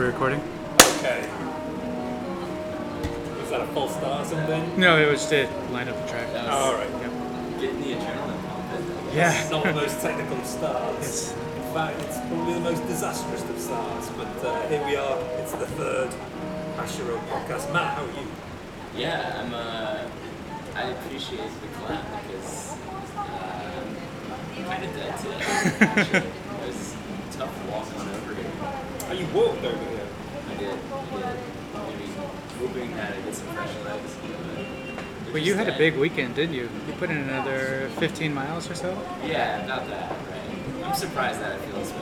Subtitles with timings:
[0.00, 0.40] We're recording?
[0.96, 1.28] Okay.
[3.38, 4.80] Was that a full start or something?
[4.80, 6.32] No, it was to line up the track.
[6.32, 6.88] That was All right.
[6.88, 7.60] Yep.
[7.60, 9.14] getting the adrenaline pumping.
[9.14, 9.38] Yeah.
[9.42, 11.32] It's not the most technical of starts.
[11.32, 11.34] It's-
[11.66, 14.08] In fact, it's probably the most disastrous of starts.
[14.16, 15.18] But uh, here we are.
[15.36, 16.08] It's the third
[16.78, 17.70] Asher podcast.
[17.70, 18.26] Matt, how are you?
[18.96, 19.52] Yeah, I'm.
[19.52, 20.08] Uh,
[20.76, 22.72] I appreciate the clap because
[23.18, 23.84] uh,
[24.56, 25.36] I'm kind of dead today.
[25.84, 28.99] Actually, it was a tough walk on over here.
[29.10, 30.06] Oh, you walked over here.
[30.50, 30.70] I did.
[30.70, 31.40] I did.
[31.74, 32.12] Maybe
[32.60, 34.16] hoping that I get some fresh legs.
[35.24, 36.68] but Well, you had a big weekend, didn't you?
[36.86, 38.96] You put in another 15 miles or so?
[39.26, 40.10] Yeah, about that.
[40.12, 40.84] Right.
[40.86, 42.00] I'm surprised that I feel this way.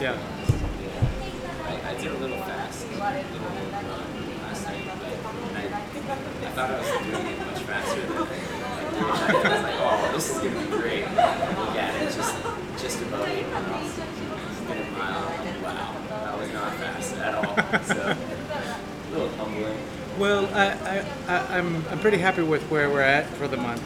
[0.00, 0.12] Yeah.
[0.12, 1.68] Yeah.
[1.68, 5.08] I, I did a little fast, a little run last night, but
[5.56, 8.52] I, I thought I was doing it much faster than I did.
[8.92, 11.04] I was like, oh, this is gonna be great.
[11.04, 12.36] Look at it, just
[12.78, 13.98] just above eight miles.
[13.98, 15.28] A mile.
[15.62, 16.01] Wow, that
[16.42, 17.54] was not fast at all.
[17.84, 19.78] So a little humbling.
[20.18, 23.82] Well, I, I, I, I'm, I'm pretty happy with where we're at for the month.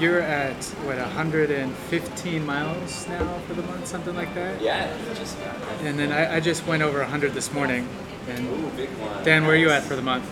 [0.00, 4.60] You're at, what, 115 miles now for the month, something like that?
[4.60, 5.80] Yeah, just got that.
[5.82, 7.88] And then I, I just went over 100 this morning.
[8.28, 9.24] And Ooh, big one.
[9.24, 10.28] Dan, where are you at for the month?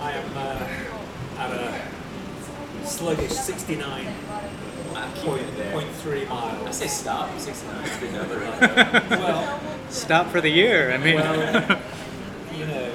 [0.00, 4.14] I am uh, at a sluggish 69
[4.94, 5.72] I'm keeping point, it there.
[5.72, 7.38] point three I say stop.
[7.38, 8.38] 69 is a good number.
[9.10, 9.60] well,
[9.90, 10.92] Stop for the year.
[10.92, 11.34] I mean, Well,
[12.54, 12.92] you know,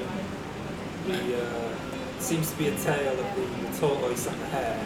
[1.07, 4.79] the uh, seems to be a tale of the, tortoise and the hare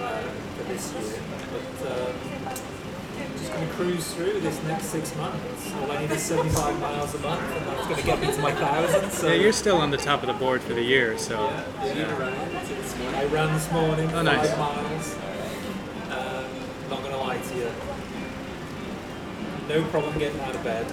[0.00, 0.20] uh,
[0.56, 1.22] for this year.
[1.50, 2.12] But um,
[3.38, 5.72] just going to cruise through this next six months.
[5.74, 8.40] All I need is 75 miles a month, and that's going to get me to
[8.42, 9.10] my thousand.
[9.10, 11.40] So yeah, you're still on the top of the board for the year, so.
[11.82, 12.18] Yeah, yeah.
[12.18, 13.14] morning?
[13.14, 14.58] I ran this morning, Oh, five nice.
[14.58, 15.14] miles.
[16.10, 16.44] Um,
[16.90, 17.70] not going to lie to you.
[19.68, 20.86] No problem getting out of bed.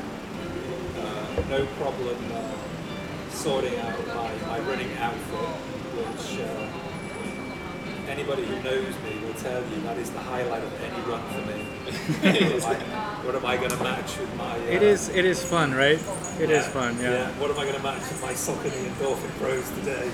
[1.50, 5.50] No problem uh, sorting out my, my running outfit,
[5.98, 11.02] which uh, anybody who knows me will tell you that is the highlight of any
[11.10, 11.64] run for me.
[12.62, 14.52] what am I, what am I going to match with my?
[14.52, 16.00] Uh, It is, it is fun, right?
[16.40, 17.32] It is yeah, fun, yeah.
[17.40, 20.12] What am I going to match with my Saucony Endorphin Pros today?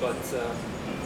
[0.00, 0.56] But um,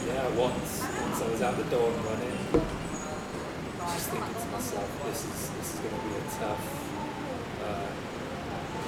[0.07, 4.49] yeah, once once I was out the door and running, I was just thinking to
[4.53, 6.92] myself, this is this is going to be a tough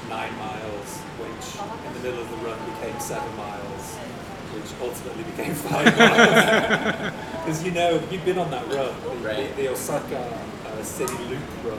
[0.09, 0.89] nine miles,
[1.21, 1.47] which
[1.87, 3.85] in the middle of the run became seven miles,
[4.55, 7.13] which ultimately became five miles.
[7.45, 9.55] Because you know you've been on that run, the, Right.
[9.55, 11.77] the, the Osaka uh, City Loop run.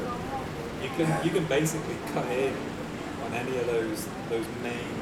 [0.84, 2.53] You can you can basically cut in
[3.25, 4.94] on any of those those main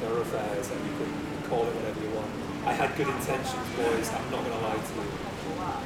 [0.00, 1.12] thoroughfares, and you can
[1.50, 2.30] call it whatever you want.
[2.64, 4.08] I had good intentions, boys.
[4.08, 5.12] I'm not going to lie to you,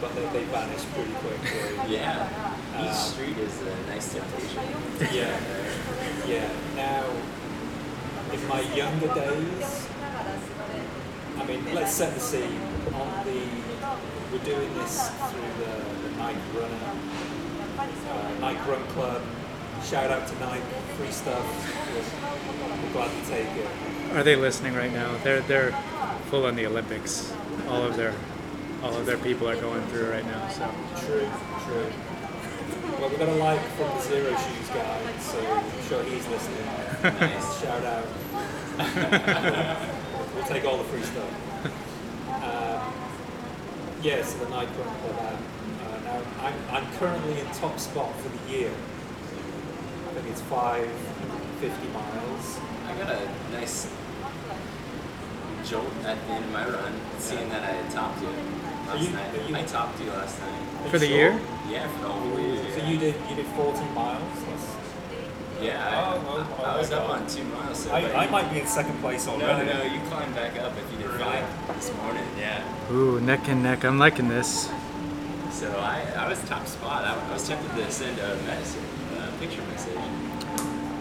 [0.01, 1.91] but they, they vanished pretty quickly.
[1.93, 2.31] Yeah.
[2.79, 4.63] Each Uh, street is a nice temptation.
[5.13, 5.35] Yeah,
[6.31, 6.51] yeah.
[6.77, 7.05] Now,
[8.33, 9.89] in my younger days,
[11.39, 12.61] I mean, let's set the scene.
[12.95, 13.41] On the,
[14.33, 16.93] we're doing this through the, the Nike Runner,
[17.79, 19.23] uh, Nike Run Club.
[19.83, 20.63] Shout out to Nike,
[20.97, 21.45] free stuff.
[21.93, 23.67] We're, we're glad to take it.
[24.15, 25.17] Are they listening right now?
[25.25, 25.73] They're they're
[26.31, 27.33] full on the Olympics.
[27.69, 28.15] All of their
[28.83, 30.49] all of their people are going through right now.
[30.49, 30.71] So
[31.07, 31.29] True,
[31.67, 31.87] true.
[33.01, 36.67] Well, we got a like from the Xero Shoes guy, so I'm sure he's listening.
[37.03, 37.63] Nice.
[37.63, 38.05] Shout out.
[40.35, 41.33] we'll take all the free stuff.
[42.45, 42.93] Um,
[44.03, 45.41] yeah, so the Nike Run Club app.
[45.41, 48.71] Uh, now, I'm, I'm currently in top spot for the year.
[48.71, 52.61] I think it's 550 miles.
[52.87, 53.29] I got a
[53.59, 53.91] nice
[55.65, 59.11] jolt at the end of my run, seeing that I had topped you last you-
[59.15, 59.35] night.
[59.39, 60.91] are you- I topped you last night.
[60.91, 61.17] For the sure?
[61.17, 61.41] year,
[61.71, 62.65] Yeah, for all the whole year.
[62.79, 64.23] So you did you did 14 miles?
[64.45, 64.67] That's,
[65.63, 67.23] Yeah, I, Oh, oh, oh I was up God.
[67.23, 67.85] on two miles.
[67.85, 69.67] So I, I might be in second place No, already.
[69.67, 71.23] no, no you climbed back up if you did Really?
[71.25, 72.25] five this morning.
[72.39, 72.65] Yeah.
[72.93, 73.85] ooh, neck and neck.
[73.85, 74.71] I'm liking this.
[75.53, 77.05] So I, I was top spot.
[77.05, 78.83] I, I was tempted to send a message,
[79.19, 79.95] a picture message.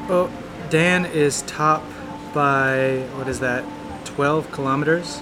[0.10, 0.30] Oh,
[0.70, 1.84] Dan is top
[2.34, 3.64] by what is that?
[4.06, 5.22] 12 kilometers.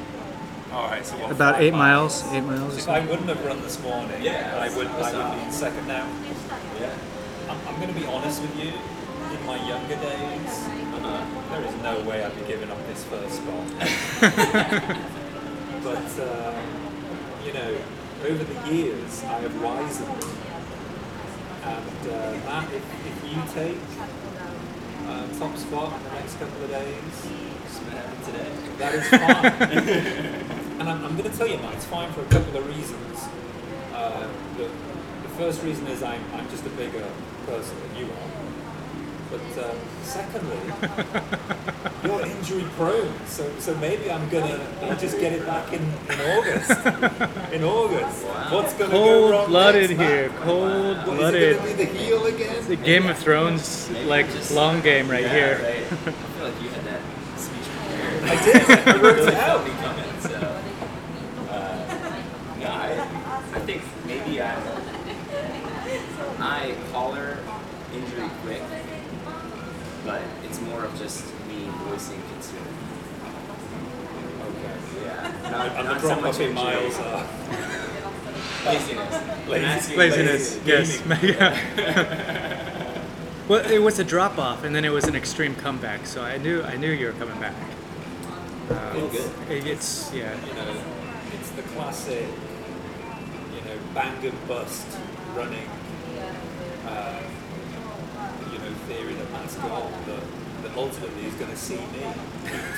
[0.77, 2.23] All right, so what, About eight miles.
[2.31, 2.75] Eight miles.
[2.75, 3.09] Or if I something.
[3.09, 6.07] wouldn't have run this morning, Yeah, I would that's I would be in second now.
[6.79, 6.93] Yeah.
[7.49, 8.73] I'm, I'm going to be honest with you.
[9.33, 10.67] In my younger days,
[11.49, 13.67] there is no way I'd be giving up this first spot.
[15.83, 16.55] but um,
[17.43, 17.77] you know,
[18.27, 20.25] over the years, I have wizened.
[21.63, 23.77] And uh, Matt, if, if you take
[25.07, 27.27] uh, top spot in the next couple of days,
[27.65, 28.51] Just what happened today.
[28.77, 30.43] that is fine.
[30.79, 33.27] and I'm, I'm going to tell you, Matt, it's fine for a couple of reasons.
[33.93, 34.27] Uh,
[34.57, 34.63] the,
[35.23, 37.05] the first reason is I'm, I'm just a bigger
[37.45, 38.37] person than you are.
[39.29, 40.57] But um, secondly,
[42.05, 46.21] you're injury prone, so so maybe I'm gonna I'll just get it back in, in
[46.21, 46.71] August.
[47.51, 48.23] In August,
[48.53, 49.39] what's gonna go wrong?
[49.41, 50.29] Cold-blooded next, here.
[50.29, 51.41] What, is Cold-blooded.
[51.41, 52.67] it gonna be the heel again?
[52.69, 55.59] The Game of Thrones like Just- long game right yeah, here.
[55.61, 55.75] Right.
[55.75, 57.01] I feel like you had that
[57.37, 58.23] speech prepared.
[58.23, 58.87] I did.
[58.87, 59.43] I wrote it out.
[59.43, 60.21] felt me coming.
[60.21, 60.61] So,
[61.49, 61.83] uh,
[62.61, 64.61] no, I, I think maybe I'm
[66.39, 67.37] I collar
[67.93, 68.61] injury quick,
[70.05, 72.67] but it's more of just me voicing concern.
[74.47, 74.77] Okay.
[75.03, 76.63] Yeah, not, not so drop much off in injury.
[76.63, 77.27] miles are
[78.65, 79.13] Laziness.
[79.49, 81.01] Asking Laziness, yes.
[81.23, 83.03] Yeah.
[83.47, 86.05] well, it was a drop off, and then it was an extreme comeback.
[86.05, 87.55] So I knew I knew you were coming back.
[88.69, 89.31] Oh, good.
[89.49, 90.35] It, it's yeah.
[90.45, 90.81] you know,
[91.33, 92.27] it's the classic,
[93.93, 94.87] bang and bust
[95.35, 95.67] running,
[96.87, 97.21] uh,
[98.51, 100.23] you know, theory that Matt's got that,
[100.63, 102.13] that ultimately is going to see me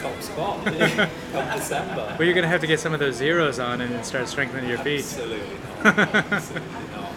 [0.02, 0.66] top spot
[1.32, 2.16] come December.
[2.18, 4.78] Well, you're gonna have to get some of those zeros on and start strengthening your
[4.80, 5.00] feet.
[5.00, 6.00] Absolutely not.
[6.32, 7.12] Absolutely not.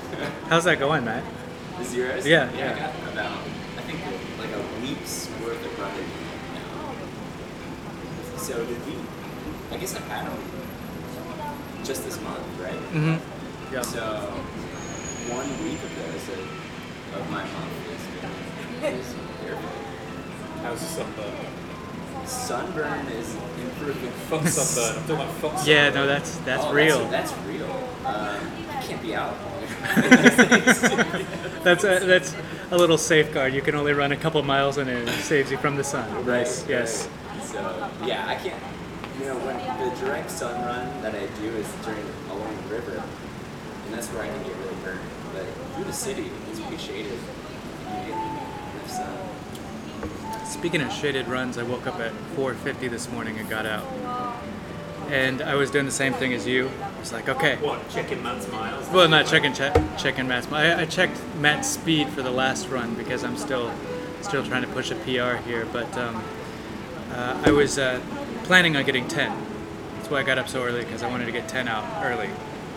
[0.49, 1.25] How's that going, Matt?
[1.79, 2.27] The zeros?
[2.27, 2.59] Yeah, yeah.
[2.59, 2.75] yeah.
[2.75, 3.39] I got about,
[3.79, 4.01] I think,
[4.39, 6.09] like a week's worth of running
[6.55, 6.95] now.
[8.37, 8.95] So did we,
[9.71, 10.39] I guess I've had them
[11.85, 12.73] just this month, right?
[12.73, 13.32] Mm-hmm.
[13.73, 13.81] Yeah.
[13.83, 14.01] So
[15.33, 20.63] one week of those of, of my month is, is perfect.
[20.63, 21.47] How's the sunburn?
[22.27, 24.11] Sunburn is improving.
[24.29, 24.97] Fuck sunburn.
[24.97, 25.67] I'm talking about fuck sunburn.
[25.69, 26.99] Yeah, no, that's that's Oh, real.
[27.09, 27.71] That's, that's real.
[28.05, 28.41] Um,
[28.71, 29.35] I can't be out.
[31.65, 32.35] That's a, that's
[32.71, 33.53] a little safeguard.
[33.55, 36.27] You can only run a couple miles and it saves you from the sun.
[36.27, 36.67] Nice.
[36.69, 37.09] Yes.
[37.09, 37.43] right.
[37.43, 38.61] So yeah, I can't.
[39.21, 39.57] You know, when
[39.91, 43.03] the direct sun run that I do is during along the river,
[43.85, 45.01] and that's where I can get really burnt.
[45.33, 47.13] But through the city, it's pretty shaded.
[47.13, 50.47] You get enough sun.
[50.47, 53.85] Speaking of shaded runs, I woke up at 4:50 this morning and got out.
[55.11, 56.71] And I was doing the same thing as you.
[56.83, 57.57] I was like, okay.
[57.57, 57.89] What?
[57.91, 58.89] Checking Matt's miles?
[58.91, 60.51] Well, not checking che- checking Matt's.
[60.51, 63.73] I, I checked Matt's speed for the last run because I'm still
[64.23, 65.67] still trying to push a PR here.
[65.73, 66.23] But um,
[67.13, 68.01] uh, I was uh,
[68.45, 69.37] planning on getting 10.
[69.97, 72.31] That's why I got up so early because I wanted to get 10 out early.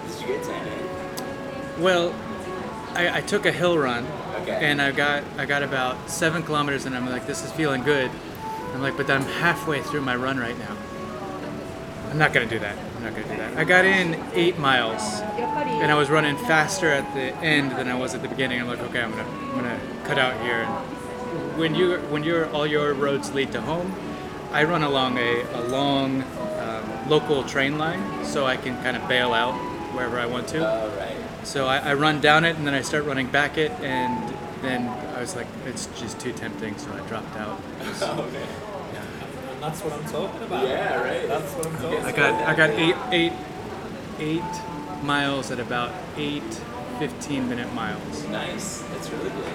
[0.08, 0.85] Did you get tan in?
[1.80, 2.14] Well,
[2.94, 4.06] I, I took a hill run,
[4.42, 4.58] Okay.
[4.62, 8.10] and I got I got about seven kilometers, and I'm like, this is feeling good.
[8.74, 10.76] I'm like, but I'm halfway through my run right now.
[12.12, 12.78] I'm not gonna do that.
[12.98, 13.58] I'm not gonna do that.
[13.58, 15.02] I got in eight miles,
[15.82, 18.62] and I was running faster at the end than I was at the beginning.
[18.62, 20.62] I'm like, okay, I'm gonna I'm gonna cut out here.
[20.64, 23.94] And when you when you're all your roads lead to home,
[24.52, 26.22] I run along a, a long
[26.60, 29.54] um, local train line, so I can kind of bail out
[29.94, 30.60] wherever I want to.
[30.60, 31.16] Oh right.
[31.46, 34.88] So I, I run down it and then I start running back it and then
[35.16, 37.60] I was like, it's just too tempting, so I dropped out.
[38.02, 38.44] Oh, okay.
[39.54, 40.68] And that's what I'm talking about.
[40.68, 41.28] Yeah, right.
[41.28, 42.16] That's what I'm talking I about.
[42.16, 43.34] got I got eight eight
[44.20, 46.44] eight miles at about eight
[47.00, 48.24] 15 minute miles.
[48.28, 48.82] Nice.
[48.94, 49.46] That's really good.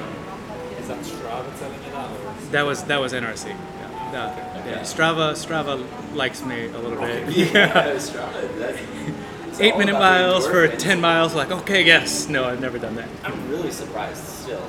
[0.80, 2.10] Is that Strava telling you that?
[2.10, 3.48] Or That was that was NRC.
[3.48, 4.70] Yeah, no, Okay.
[4.70, 4.80] yeah.
[4.80, 5.84] Strava Strava
[6.14, 7.28] likes me a little bit.
[7.36, 8.78] Yeah, Strava.
[9.50, 12.28] It's eight minute miles for 10 miles, like, okay, yes.
[12.28, 13.08] No, I've never done that.
[13.24, 14.62] I'm really surprised still.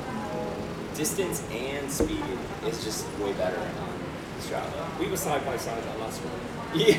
[0.95, 2.23] Distance and speed
[2.65, 3.99] is just way better on um,
[4.39, 4.99] Strava.
[4.99, 6.39] We were side by side that last one.
[6.73, 6.95] Yeah.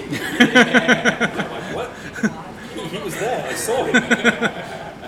[1.40, 1.90] I'm like, what?
[2.90, 3.46] He, was there.
[3.48, 3.92] I saw him.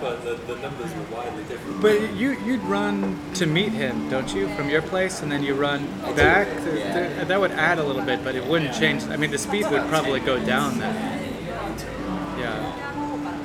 [0.00, 1.82] but the, the numbers were widely different.
[1.82, 5.54] But you you'd run to meet him, don't you, from your place, and then you
[5.54, 6.49] run I do, back.
[6.75, 7.25] yeah.
[7.25, 9.04] That would add a little bit, but it wouldn't change.
[9.04, 11.13] I mean, the speed would probably go down then.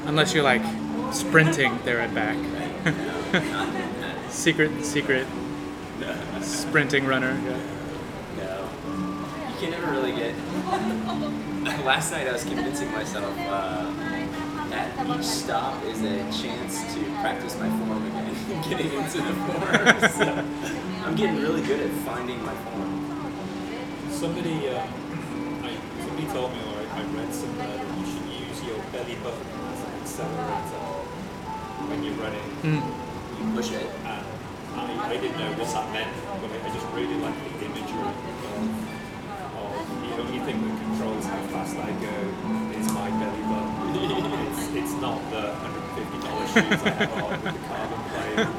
[0.09, 0.63] Yeah, unless you're like
[1.13, 2.37] sprinting there and back.
[4.29, 5.27] secret, secret
[6.41, 7.39] sprinting runner.
[7.45, 7.57] Yeah.
[8.37, 8.69] No.
[9.49, 10.33] You can never really get.
[11.85, 13.91] Last night I was convincing myself uh,
[14.69, 18.35] that each stop is a chance to practice my form again,
[18.69, 20.11] getting into the form.
[20.11, 20.25] So
[21.05, 23.05] I'm getting really good at finding my form.
[24.09, 24.89] Somebody, um,
[25.63, 29.15] I, somebody told me, or I, I read somewhere that you should use your belly
[29.23, 29.68] button as an
[30.09, 30.81] accelerator
[31.85, 32.49] when you're running.
[32.65, 32.81] Mm.
[32.81, 33.85] You push it.
[34.09, 34.25] And
[34.73, 36.09] I, I didn't know what that meant,
[36.41, 38.17] but I, just really like the imagery of,
[40.01, 42.17] the only thing that controls how fast I go
[42.73, 44.49] is my belly button.
[44.49, 48.49] it's, it's not the $150 shoes I have on with the carbon plate.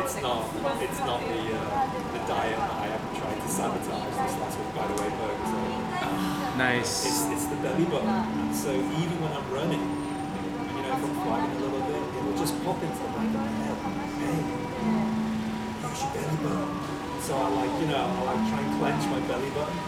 [0.00, 0.48] It's not,
[0.80, 1.68] it's not the, uh,
[2.16, 5.60] the diet that I haven't tried to sabotage this last week, by the way, burgers.
[6.50, 7.30] It's, Nice.
[7.30, 8.54] it's the belly button.
[8.54, 9.99] So even when I'm running,
[11.00, 13.08] and, you know, if I'm flagging a little bit, it will just pop into the
[13.10, 13.76] back of my head.
[14.20, 17.22] Hey, you your belly button.
[17.22, 19.78] So I like, you know, I like try and clench my belly button.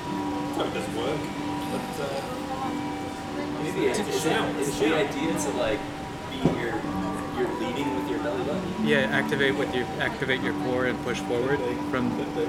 [0.56, 1.20] So it doesn't work,
[1.72, 2.20] but uh,
[3.62, 5.06] Maybe it's, It's a is, it's the shout.
[5.08, 5.80] idea to like
[6.30, 6.74] be your
[7.38, 8.86] you're leading with your belly button?
[8.86, 11.58] Yeah, activate with your activate your core and push forward
[11.90, 12.10] from.
[12.18, 12.48] But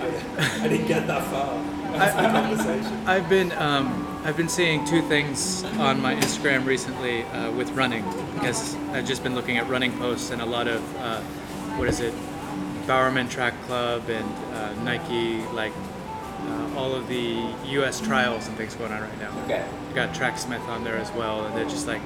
[0.00, 1.62] I, I didn't get that far.
[1.92, 3.06] That's the.
[3.06, 8.02] I've been um, I've been seeing two things on my Instagram recently uh, with running
[8.32, 11.20] because I've just been looking at running posts and a lot of uh,
[11.76, 12.14] what is it,
[12.86, 15.74] Bowerman Track Club and uh, Nike like
[16.40, 18.00] uh, all of the U.S.
[18.00, 19.38] trials and things going on right now.
[19.44, 19.68] Okay.
[19.90, 22.02] You got Tracksmith on there as well, and they're just like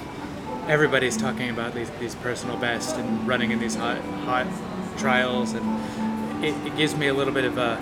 [0.66, 4.48] everybody's talking about these these personal best and running in these hot hot
[4.96, 7.78] trials, and it, it gives me a little bit of a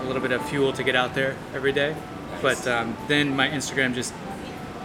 [0.00, 1.94] a little bit of fuel to get out there every day.
[2.40, 4.14] But um, then my Instagram just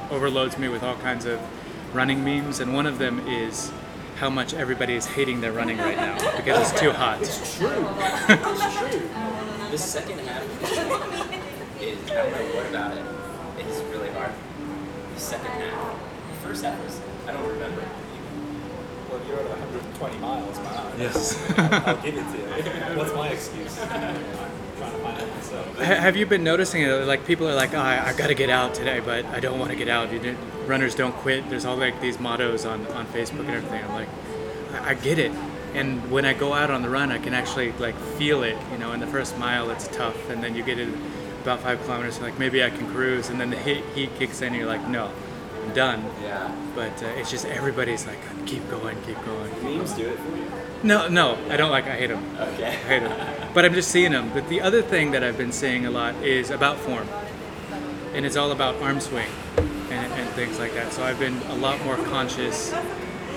[0.09, 1.39] overloads me with all kinds of
[1.93, 3.71] running memes, and one of them is
[4.17, 7.21] how much everybody is hating their running right now because it's too hot.
[7.21, 7.87] It's true.
[8.29, 9.09] It's true.
[9.71, 11.41] The second half of the train
[11.81, 13.03] is I don't know what about it.
[13.57, 14.31] It's really hard.
[15.15, 15.99] The second half.
[16.29, 17.83] The first half was I don't remember.
[19.09, 20.91] Well, you're at 120 miles per hour.
[20.97, 21.57] Yes.
[21.57, 22.97] I'll, I'll give it to you.
[22.97, 23.79] What's my excuse?
[24.83, 25.77] I'm trying to find it myself.
[25.77, 26.91] Ha- Have you been noticing it?
[27.05, 29.59] Like people are like, oh, I, I got to get out today, but I don't
[29.59, 30.09] want to get out.
[30.67, 31.49] Runners don't quit.
[31.49, 33.83] There's all like these mottos on, on Facebook and everything.
[33.83, 34.09] I'm like,
[34.73, 35.31] I, I get it.
[35.73, 38.57] And when I go out on the run, I can actually like feel it.
[38.71, 40.93] You know, in the first mile, it's tough, and then you get in
[41.41, 44.49] about five kilometers, like maybe I can cruise, and then the heat, heat kicks in,
[44.49, 45.11] and you're like, no,
[45.65, 46.05] I'm done.
[46.21, 46.55] Yeah.
[46.75, 49.51] But uh, it's just everybody's like, keep going, keep going.
[49.63, 50.45] Memes do it for you.
[50.83, 51.85] No, no, I don't like.
[51.85, 52.23] I hate them.
[52.39, 52.67] Okay.
[52.67, 53.39] I hate them.
[53.53, 54.31] But I'm just seeing them.
[54.33, 57.07] But the other thing that I've been seeing a lot is about form,
[58.13, 60.91] and it's all about arm swing and, and things like that.
[60.91, 62.73] So I've been a lot more conscious.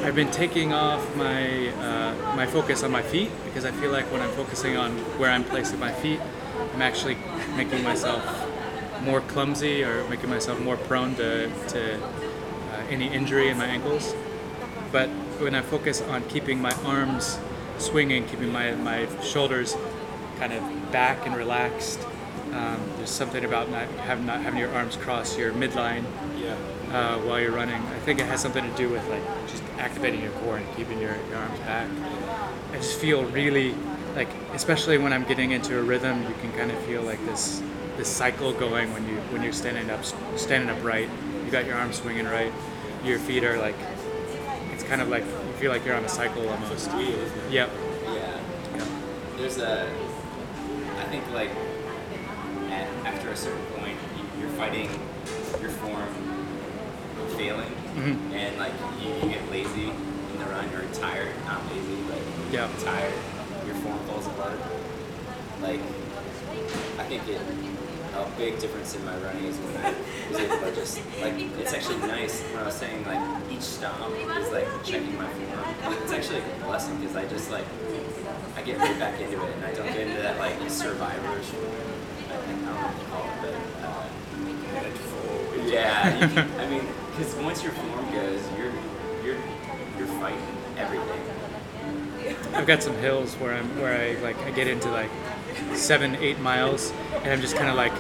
[0.03, 4.11] I've been taking off my uh, my focus on my feet because I feel like
[4.13, 6.21] when I'm focusing on where I'm placing my feet,
[6.75, 7.17] I'm actually
[7.57, 8.23] making myself
[9.03, 12.09] more clumsy or making myself more prone to, to uh,
[12.89, 14.15] any injury in my ankles
[14.93, 15.09] but
[15.41, 17.39] when I focus on keeping my arms
[17.79, 19.77] swinging, keeping my, my shoulders
[20.39, 22.01] kind of back and relaxed,
[22.53, 26.05] um, there's something about not having, not having your arms cross your midline
[26.41, 26.55] Yeah.
[26.93, 27.83] uh, while you're running.
[27.83, 31.01] I think it has something to do with like just activating your core and keeping
[31.01, 31.89] your, your arms back.
[32.73, 33.75] I just feel really
[34.15, 37.63] like, especially when I'm getting into a rhythm, you can kind of feel like this
[37.97, 40.05] this cycle going when you when you're standing up
[40.37, 41.09] standing upright.
[41.45, 42.53] You got your arms swinging right.
[43.05, 43.77] Your feet are like
[44.73, 46.91] it's kind of like you feel like you're on a cycle almost.
[46.93, 47.01] Yep.
[47.51, 47.71] Yeah.
[48.77, 48.87] Yep.
[49.39, 49.91] There's a,
[51.21, 51.51] think like,
[52.71, 54.89] at, after a certain point, you- you're fighting
[55.61, 56.09] your form
[57.37, 58.33] failing, Mhm.
[58.35, 62.19] and like you, you get lazy in the run, or tired, not lazy, but
[62.53, 62.69] Yeah.
[62.85, 63.13] tired,
[63.67, 64.59] your form falls apart.
[65.63, 65.81] Like,
[66.99, 67.41] I think it,
[68.15, 69.93] a big difference in my running is when I
[70.31, 73.21] was able to just, like, it's actually nice when I was saying, like,
[73.51, 75.93] each stop is like checking my form.
[76.03, 77.67] It's actually like a blessing because I just, like,
[78.57, 82.35] I get right back into it and I don't get into that, like, survivor's, I
[82.35, 84.07] I don't know what you call it, but, uh,
[85.67, 88.73] yeah, can, I mean, because once your form goes, you're,
[89.25, 89.39] you're,
[89.99, 91.21] you're fighting everything.
[92.55, 95.11] I've got some hills where I'm where I like I get into like
[95.75, 97.93] seven, eight miles, and I'm just kind of like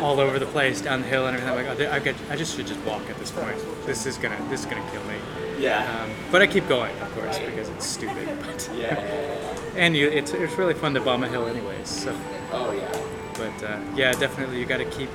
[0.00, 1.58] all over the place down the hill and everything.
[1.58, 3.56] I'm like, oh, I got, I just should just walk at this point.
[3.84, 5.16] This is gonna, this is gonna kill me.
[5.58, 6.02] Yeah.
[6.02, 8.28] Um, but I keep going, of course, because it's stupid.
[8.46, 9.37] But yeah.
[9.78, 11.88] And you, it's it's really fun to bomb a hill, anyways.
[11.88, 12.18] So,
[12.52, 12.90] Oh, yeah.
[13.34, 15.08] but uh, yeah, definitely you got to keep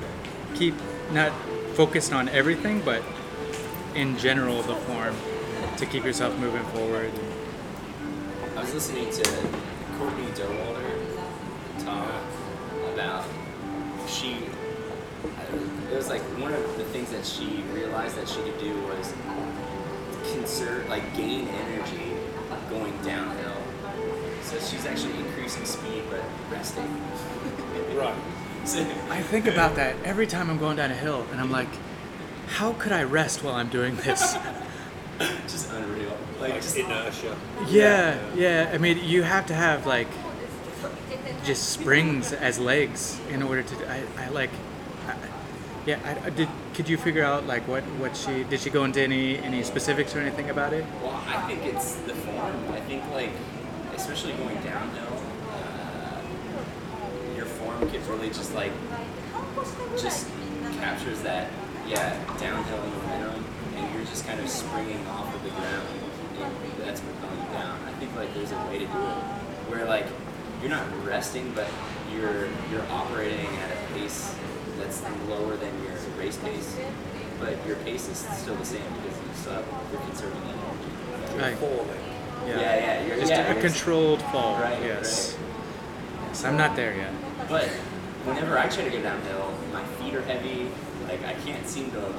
[0.54, 0.74] keep
[1.12, 1.32] not
[1.74, 3.02] focused on everything, but
[3.94, 5.14] in general the form
[5.76, 7.12] to keep yourself moving forward.
[8.56, 9.22] I was listening to
[9.98, 12.08] Courtney Dauwalter talk
[12.94, 13.24] about
[14.08, 14.36] she.
[15.92, 19.12] It was like one of the things that she realized that she could do was
[20.32, 22.16] conserve, like gain energy
[22.70, 23.53] going downhill.
[24.54, 26.84] So she's actually increasing speed but resting.
[27.94, 28.14] Right.
[28.64, 31.68] So, I think about that every time I'm going down a hill, and I'm like,
[32.48, 34.36] how could I rest while I'm doing this?
[35.46, 36.16] just unreal.
[36.40, 37.36] Like, Like just, inertia.
[37.68, 38.70] Yeah, yeah.
[38.72, 40.08] I mean, you have to have like
[41.44, 43.90] just springs as legs in order to.
[43.90, 44.50] I, I like.
[45.06, 45.14] I,
[45.86, 46.48] yeah, I, I did.
[46.74, 48.60] Could you figure out like what what she did?
[48.60, 50.84] She go into any any specifics or anything about it?
[51.02, 52.56] Well, I think it's the form.
[52.72, 53.30] I think like,
[53.96, 56.20] especially going downhill, uh,
[57.36, 58.72] your form could really just like,
[59.96, 60.28] just
[60.80, 61.50] captures that,
[61.88, 63.44] yeah, downhill momentum,
[63.76, 65.88] and you're just kind of springing off of the ground,
[66.40, 67.78] and that's propelling you down.
[67.86, 69.16] I think like there's a way to do it.
[69.68, 70.06] where like
[70.60, 71.68] you're not resting, but
[72.12, 74.34] you're you're operating at a pace
[74.78, 76.76] that's lower than your race pace,
[77.38, 81.38] but your pace is still the same because you still have, you're conserving energy.
[81.38, 81.56] Right.
[82.34, 82.48] Falling.
[82.50, 84.60] Yeah, yeah, you're Just yeah, a controlled fall.
[84.60, 85.36] Right, yes.
[86.28, 87.12] Yes, I'm not there yet.
[87.48, 87.68] But
[88.24, 90.68] whenever I try to go downhill, my feet are heavy.
[91.08, 92.14] Like I can't seem to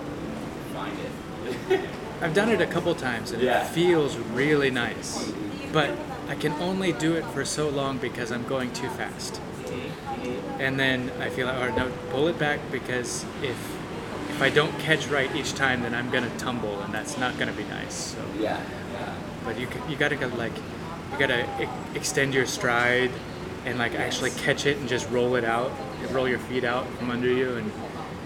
[0.73, 1.81] find it.
[2.21, 3.65] I've done it a couple times and Yeah.
[3.65, 5.31] it feels really nice.
[5.73, 5.91] But
[6.29, 9.35] I can only do it for so long because I'm going too fast.
[9.35, 10.61] Mm-hmm.
[10.61, 13.57] And then I feel like, oh no, pull it back because if
[14.35, 17.53] if I don't catch right each time, then I'm gonna tumble, and that's not gonna
[17.53, 17.93] be nice.
[17.93, 18.84] So, yeah, yeah.
[19.45, 20.53] But you you gotta go like
[21.11, 23.11] you gotta e- extend your stride
[23.65, 25.71] and like actually catch it and just roll it out,
[26.11, 27.71] roll your feet out from under you, and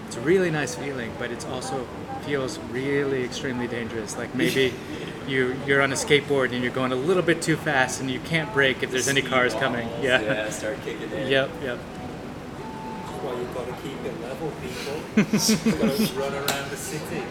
[0.06, 1.12] it's a really nice feeling.
[1.18, 1.86] But it's also
[2.26, 4.16] feels really extremely dangerous.
[4.16, 4.74] Like maybe.
[5.28, 8.18] You, you're on a skateboard and you're going a little bit too fast and you
[8.18, 9.86] can't brake if there's any cars coming.
[10.02, 10.20] Yeah.
[10.20, 11.28] Yeah, start kicking in.
[11.28, 11.78] Yep, yep.
[11.78, 14.96] That's why you've got to keep it level, people.
[15.16, 17.22] you've got to run around the city.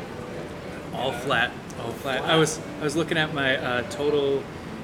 [0.93, 2.23] All flat, all flat.
[2.23, 4.43] I was I was looking at my uh, total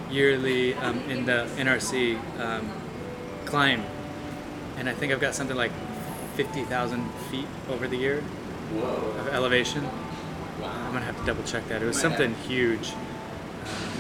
[0.09, 2.71] yearly um, in the NRC um,
[3.45, 3.83] climb,
[4.77, 5.71] and I think I've got something like
[6.35, 9.19] fifty thousand feet over the year Whoa.
[9.19, 9.83] of elevation.
[9.83, 10.71] Wow.
[10.85, 11.81] I'm gonna have to double check that.
[11.81, 12.93] It was something have- huge.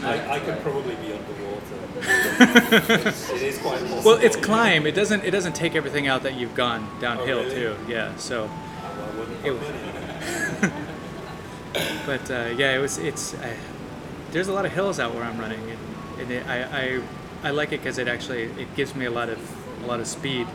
[0.03, 1.79] I, I could probably be underwater.
[3.35, 4.01] it is quite possible.
[4.05, 4.85] Well, it's climb.
[4.85, 7.55] It doesn't it doesn't take everything out that you've gone downhill Oh, really?
[7.55, 7.75] too.
[7.87, 8.15] Yeah.
[8.17, 8.51] So, Well,
[9.01, 9.79] I wouldn't It put was- money
[10.61, 11.94] on it.
[12.05, 13.33] But uh, yeah, it was it's.
[13.33, 13.53] Uh,
[14.31, 15.79] there's a lot of hills out where I'm running, and,
[16.19, 17.01] and it, I, I
[17.43, 19.39] I like it because it actually it gives me a lot of
[19.83, 20.47] a lot of speed,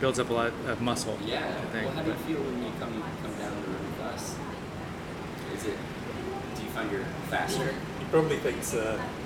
[0.00, 1.18] builds up a lot of muscle.
[1.24, 1.38] Yeah.
[1.46, 1.86] I think.
[1.86, 4.36] Well, how do you feel when you come come down the road with us?
[5.54, 5.76] Is it?
[6.56, 7.74] Do you find you're faster?
[7.98, 9.21] He probably thinks uh, this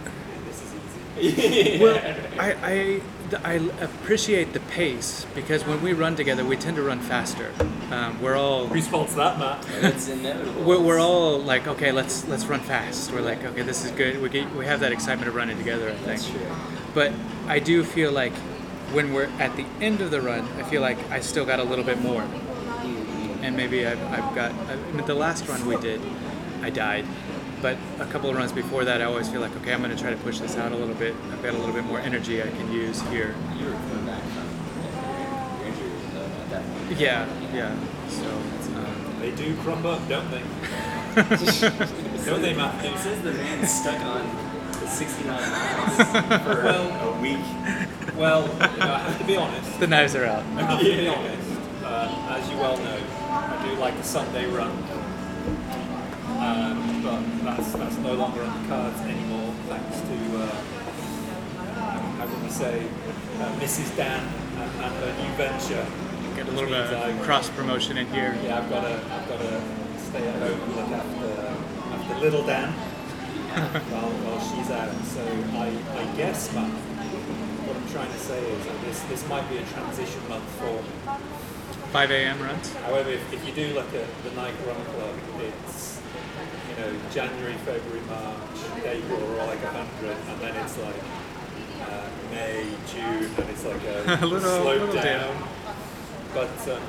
[1.18, 1.80] is.
[1.80, 1.96] Well,
[2.38, 3.00] I, I,
[3.44, 7.52] I appreciate the pace because when we run together, we tend to run faster.
[7.90, 9.66] Um, we're all Response to that, Matt.
[9.94, 10.62] It's inevitable.
[10.62, 13.12] we're, we're all like, okay, let's let's run fast.
[13.12, 14.21] We're like, okay, this is good.
[14.21, 15.88] We get, we have that excitement of running together.
[15.90, 16.06] I think.
[16.06, 16.40] That's true.
[16.95, 17.12] But
[17.47, 18.32] I do feel like
[18.93, 21.64] when we're at the end of the run, I feel like I still got a
[21.64, 22.23] little bit more.
[23.43, 26.00] And maybe I've, I've got, I mean, the last run we did,
[26.62, 27.04] I died.
[27.62, 30.00] But a couple of runs before that, I always feel like, okay, I'm going to
[30.00, 31.14] try to push this out a little bit.
[31.32, 33.34] I've got a little bit more energy I can use here.
[33.58, 34.47] You were coming back from
[35.60, 35.90] your injury
[36.42, 37.00] at that point.
[37.00, 37.75] Yeah, yeah.
[38.08, 38.26] So,
[38.78, 40.42] um, They do crop up, don't they?
[42.26, 42.90] don't they, Matthew?
[42.90, 45.97] It says the man stuck on 69 miles
[46.45, 47.38] for Well- a week.
[48.16, 49.80] Well, you know, I have to be honest.
[49.80, 50.42] the knives are out.
[50.56, 51.50] I have to be honest.
[51.82, 52.99] Uh, as you well know,
[53.30, 54.71] I do like a Sunday run.
[56.47, 60.47] Um, but that's that's no longer on the cards anymore, thanks to uh,
[62.19, 62.87] how can we say
[63.41, 63.97] uh, Mrs.
[63.97, 64.23] Dan
[64.54, 65.85] and, and her new venture.
[66.37, 68.39] Get a little bit of cross promotion in here.
[68.45, 69.61] Yeah, I've got to I've got to
[69.99, 71.30] stay at home and look after
[71.95, 72.71] after little Dan
[73.91, 74.95] while, while she's out.
[75.06, 75.23] So
[75.59, 75.67] I,
[75.99, 79.65] I guess, Matt, what I'm trying to say is that this this might be a
[79.65, 80.78] transition month for
[81.91, 82.41] 5 a.m.
[82.41, 82.73] runs.
[82.75, 85.97] However, if, if you do look at the Nike Run Club, it's
[86.76, 90.97] you know January, February, March, April are all like hundred, and then it's like
[91.89, 95.04] uh, May, June, and it's like a, A little- slope little down.
[95.04, 95.49] down.
[96.34, 96.82] But um,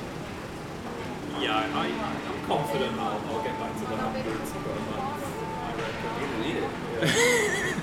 [1.42, 5.24] yeah, I, I'm confident I'll, I'll get back to the hundreds for a month.
[5.64, 6.20] I reckon.
[6.22, 6.70] You're need it.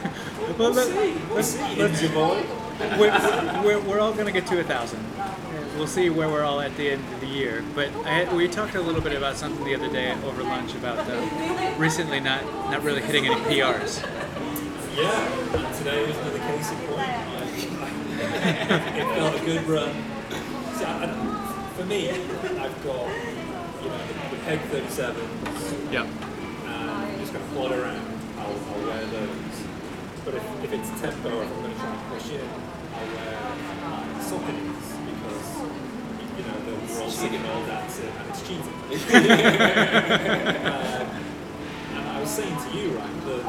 [0.45, 1.13] Well, We'll let- see.
[1.27, 1.77] We'll let's- see.
[1.77, 2.45] let's- Ninja boy.
[2.99, 5.01] we're, we're, we're all going to get to a thousand.
[5.77, 7.65] We'll see where we're all at the end of the year.
[7.75, 10.99] But I, we talked a little bit about something the other day over lunch about
[11.01, 14.01] uh, recently not, not really hitting any PRs.
[14.97, 17.01] Yeah, today was another case in point.
[18.97, 19.93] it felt a good run.
[20.79, 21.41] So, I, I-
[21.77, 23.09] for me, I've got
[23.83, 26.07] you know the, the Peg 37s, Yep.
[26.07, 28.21] and I'm just going to plod around.
[28.39, 29.65] I'll, I'll wear those.
[30.25, 32.49] But if, if it's tempo, or if I'm going to try and push in,
[32.95, 33.41] I'll wear
[33.83, 34.94] my Sauconys because
[36.99, 38.79] dancing, and it's cheating.
[41.91, 43.45] and I was saying to you, right, that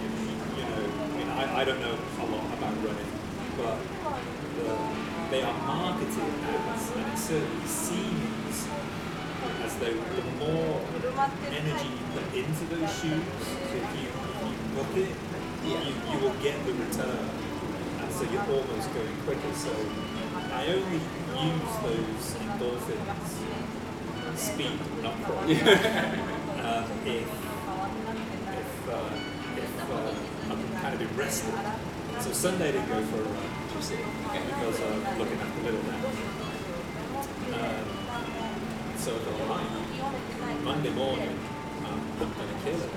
[0.00, 0.08] you,
[0.56, 3.12] you know, I mean, I, I don't know a lot about running,
[3.56, 3.78] but
[4.58, 4.68] the,
[5.30, 6.34] they are marketed
[6.74, 8.68] as, and it certainly seems
[9.62, 10.80] as though the more
[11.50, 15.14] energy you put into those shoes, so if you, if you book it,
[15.64, 15.76] you,
[16.12, 17.28] you will get the return.
[18.00, 19.54] And so you're almost going quicker.
[19.54, 19.70] So
[20.54, 21.00] I only
[21.50, 23.32] use those endorphins,
[24.36, 25.48] speed, not crawl, um,
[27.04, 27.26] if,
[28.54, 29.10] if, uh,
[29.56, 30.14] if uh,
[30.50, 31.54] I'm kind of rested.
[32.20, 35.98] so Sunday didn't go for a run because I'm looking after little now.
[37.54, 37.84] Um,
[38.96, 41.38] so I thought, right, Monday morning,
[41.84, 42.90] um, I'm going to kill it.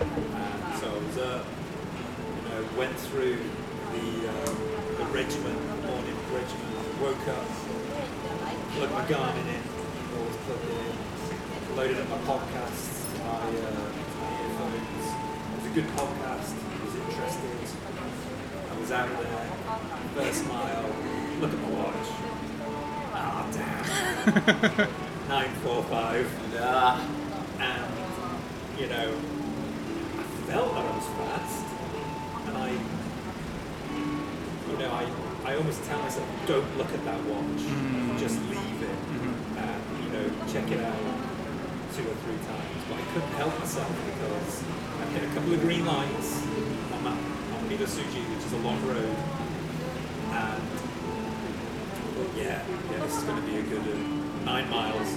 [0.00, 1.46] And so I was up,
[2.36, 3.38] you know, went through
[3.92, 4.56] the, um,
[4.98, 7.46] the regiment, morning regimen, woke up,
[8.74, 9.62] plugged my Garmin in,
[10.18, 13.88] always plugged it in, loaded up my podcasts, my, uh,
[14.20, 15.06] my earphones.
[15.48, 17.54] It was a good podcast, it was interesting.
[18.70, 19.46] I was out there,
[20.14, 20.90] first mile,
[21.40, 22.08] look at my watch.
[23.14, 24.88] Ah, damn.
[25.28, 26.54] 945.
[26.54, 27.00] Nah.
[27.60, 29.14] And, you know,
[30.16, 31.66] I felt that I was fast.
[32.46, 32.70] And I,
[34.70, 38.20] you know, I, I almost tell myself, don't look at that watch.
[38.20, 38.98] Just leave it.
[39.56, 41.00] And, you know, check it out
[41.96, 42.80] two or three times.
[42.84, 44.62] But I couldn't help myself because
[45.00, 46.44] I hit a couple of green lights
[46.92, 47.16] on that
[47.56, 49.16] on Midosuji, which is a long road.
[50.36, 50.68] And
[52.12, 52.60] well, yeah,
[52.92, 55.08] yeah, this is going to be a good uh, nine miles.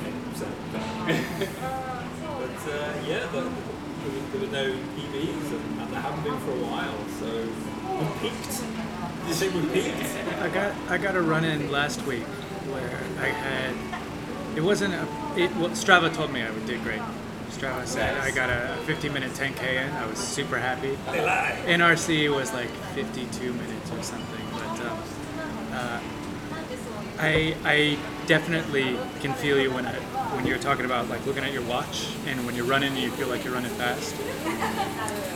[0.00, 0.48] Okay, so,
[2.40, 6.40] but uh, yeah, the, there, were, there were no PBs, and, and there haven't been
[6.40, 6.96] for a while.
[7.20, 7.28] So
[8.00, 8.81] we peaked.
[9.32, 10.40] Did you think we?
[10.42, 12.24] I got I got a run in last week
[12.68, 13.74] where I had
[14.56, 17.00] it wasn't a it well, Strava told me I would do great.
[17.48, 19.90] Strava said I got a 50 minute 10k in.
[19.94, 20.98] I was super happy.
[21.10, 21.56] They lie.
[21.64, 24.98] NRC was like 52 minutes or something, but um,
[25.72, 26.00] uh,
[27.18, 29.98] I I definitely can feel you when I
[30.42, 33.28] when you're talking about like looking at your watch and when you're running you feel
[33.28, 34.12] like you're running fast.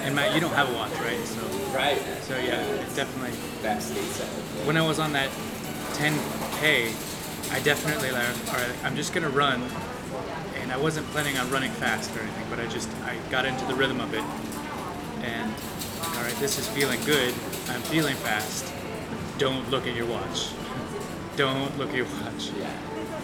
[0.02, 1.24] And Matt, you don't have a watch, right?
[1.24, 1.96] So Right.
[2.22, 4.66] so yeah, it's definitely stateside.
[4.66, 5.30] when I was on that
[5.94, 6.90] 10k,
[7.52, 9.62] I definitely like, all right, I'm just gonna run,
[10.60, 13.64] and I wasn't planning on running fast or anything, but I just I got into
[13.66, 14.24] the rhythm of it,
[15.24, 15.54] and
[16.16, 17.32] all right, this is feeling good.
[17.68, 18.72] I'm feeling fast.
[19.38, 20.48] Don't look at your watch.
[21.36, 22.50] Don't look at your watch.
[22.58, 22.70] Yeah.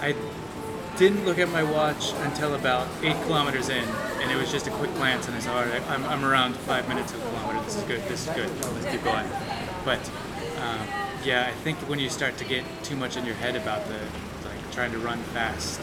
[0.01, 0.15] I
[1.03, 3.83] didn't look at my watch until about eight kilometers in,
[4.21, 6.55] and it was just a quick glance, and I said, all right, I'm, I'm around
[6.55, 7.61] five minutes a kilometer.
[7.65, 8.03] This is good.
[8.03, 8.49] This is good.
[8.73, 9.27] Let's keep going.
[9.85, 9.99] But
[10.61, 10.87] um,
[11.25, 13.99] yeah, I think when you start to get too much in your head about the
[14.49, 15.83] like trying to run fast,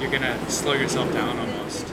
[0.00, 1.92] you're gonna slow yourself down almost.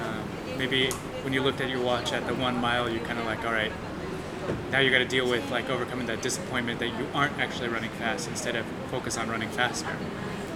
[0.00, 0.90] Um, maybe
[1.22, 3.52] when you looked at your watch at the one mile, you're kind of like, all
[3.52, 3.72] right,
[4.72, 7.90] now you got to deal with like overcoming that disappointment that you aren't actually running
[7.92, 9.96] fast instead of focus on running faster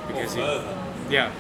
[0.09, 0.88] because you.
[1.11, 1.33] Yeah,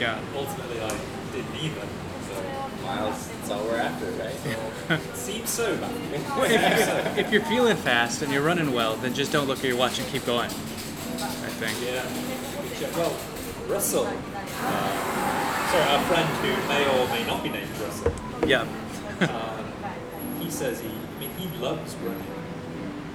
[0.00, 0.20] yeah.
[0.34, 0.90] Ultimately, I
[1.32, 1.86] didn't either.
[2.28, 5.00] So Miles, that's all we're after, right?
[5.00, 5.90] it seems so, man.
[6.14, 9.76] if, if you're feeling fast and you're running well, then just don't look at your
[9.76, 10.50] watch and keep going.
[10.50, 11.76] I think.
[11.84, 12.04] Yeah.
[12.62, 12.96] Good check.
[12.96, 13.14] Well,
[13.66, 18.12] Russell, uh, sorry, our friend who may or may not be named Russell,
[18.46, 18.62] Yeah.
[19.20, 22.24] um, he says he, I mean, he loves running,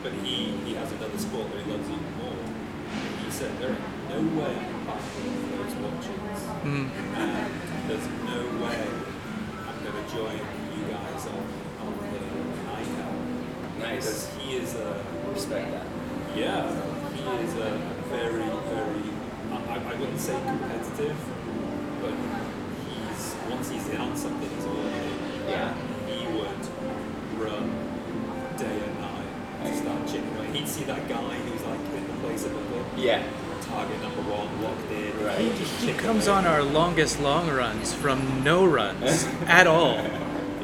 [0.04, 2.36] but he, he has another sport that he loves even more.
[3.26, 3.80] He said there ain't
[4.14, 6.40] no way I can those watches.
[6.64, 6.90] Mm.
[7.18, 8.82] And there's no way
[9.68, 10.38] I'm going to join
[10.78, 11.44] you guys on,
[11.82, 12.20] on the
[12.70, 13.80] night out.
[13.80, 14.06] Nice.
[14.06, 15.86] Because he is a, Respect that.
[16.38, 16.62] yeah,
[17.16, 17.72] he is a
[18.10, 19.04] very, very,
[19.52, 21.18] I, I wouldn't say competitive,
[22.02, 22.14] but
[22.90, 25.50] he's, once he's in on something, he's all in.
[25.50, 25.74] Yeah.
[26.08, 27.66] He would run
[28.58, 30.52] day and night to start chipping away.
[30.54, 33.24] He'd see that guy who's like in the place of a book, Yeah.
[33.74, 35.26] Target number one, locked in.
[35.26, 35.40] Right.
[35.40, 36.38] He'd He comes away.
[36.38, 39.98] on our longest long runs from no runs at all,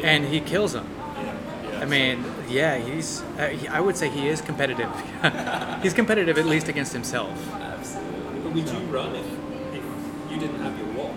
[0.04, 0.88] and he kills them.
[1.18, 1.38] Yeah,
[1.72, 1.80] yeah.
[1.82, 3.22] I mean, yeah, he's.
[3.38, 4.90] Uh, he, I would say he is competitive.
[5.82, 7.32] he's competitive at least against himself.
[7.56, 8.40] Absolutely.
[8.42, 9.26] But would you run if,
[9.74, 9.84] if
[10.32, 11.16] you didn't have your watch?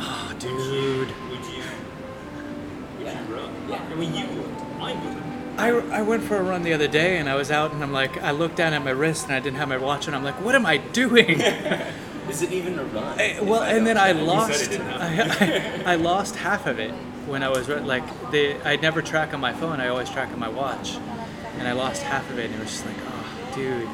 [0.00, 0.50] Oh, Would dude.
[0.50, 1.06] you?
[1.30, 1.62] Would you?
[2.98, 3.26] Would Yeah.
[3.28, 3.50] you run?
[3.68, 3.82] Yeah.
[3.90, 4.27] I mean, you would.
[5.58, 7.92] I, I went for a run the other day and I was out and I'm
[7.92, 10.22] like, I looked down at my wrist and I didn't have my watch and I'm
[10.24, 11.40] like, what am I doing?
[12.28, 13.18] Is it even a run?
[13.18, 14.14] Eh, I- well, and then I You
[14.54, 14.80] said it lost.
[15.82, 15.82] I.
[15.86, 16.92] I, I lost half of it
[17.26, 19.80] when I was like, the I never track on my phone.
[19.80, 20.96] I always track on my watch,
[21.58, 22.46] and I lost half of it.
[22.46, 23.88] And it was just like, oh, dude.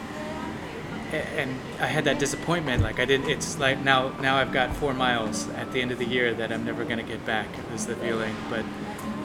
[1.12, 2.82] And I had that disappointment.
[2.82, 3.30] Like I didn't.
[3.30, 4.08] It's like now.
[4.20, 7.04] Now I've got four miles at the end of the year that I'm never gonna
[7.04, 7.46] get back.
[7.72, 8.64] Is the feeling, but.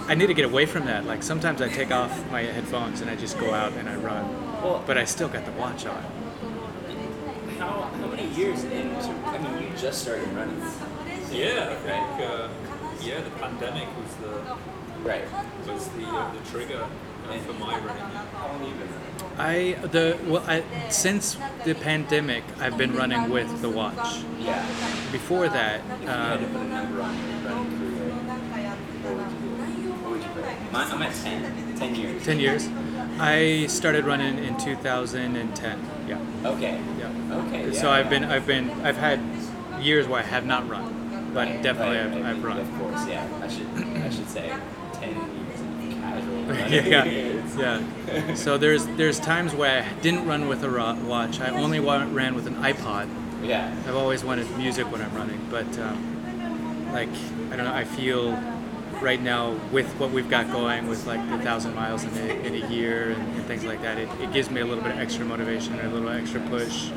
[0.10, 1.06] I need to get away from that.
[1.06, 4.28] Like sometimes I take off my headphones and I just go out and I run,
[4.64, 6.02] Well, but I still got the watch on.
[7.60, 9.12] how, how many years into?
[9.26, 10.60] I mean, you just started running.
[11.32, 12.30] Yeah, I think.
[12.30, 12.48] Uh,
[13.02, 14.58] yeah, the pandemic was the
[15.08, 15.24] Right.
[15.66, 16.84] was the uh, the trigger
[17.30, 17.88] uh, for my running.
[17.88, 19.78] How long have you been running?
[19.82, 24.24] I the well I, since the pandemic I've been running with the watch.
[24.40, 24.66] Yeah.
[25.14, 28.12] Before that, If you had to um, put a number on your running career,
[29.04, 29.94] what would you do?
[30.04, 30.44] What would you put?
[30.72, 31.76] My, I'm at 10.
[31.78, 32.26] 10 years.
[32.26, 32.68] 10 years.
[33.20, 35.90] I started running in 2010.
[36.08, 36.20] Yeah.
[36.46, 36.80] Okay.
[36.98, 37.36] Yeah.
[37.48, 37.74] Okay.
[37.74, 37.92] So yeah.
[37.94, 39.20] I've been I've been I've had
[39.82, 42.60] years where I have not run, but Right, definitely right, I've, right, I've run.
[42.60, 43.28] Of course, yeah.
[43.42, 44.54] I should I should say
[44.94, 46.92] 10 years of casual running.
[46.92, 48.34] yeah, yeah, yeah.
[48.36, 51.40] So there's there's times where I didn't run with a ro- watch.
[51.40, 53.10] I only ran with an iPod.
[53.44, 53.74] Yeah.
[53.88, 57.10] I've always wanted music when I'm running, but um, like
[57.52, 57.74] I don't know.
[57.74, 58.32] I feel
[59.02, 62.64] right now with what we've got going with like the thousand miles in a, in
[62.64, 65.00] a year and, and things like that, it, it gives me a little bit of
[65.00, 66.92] extra motivation and a little extra push.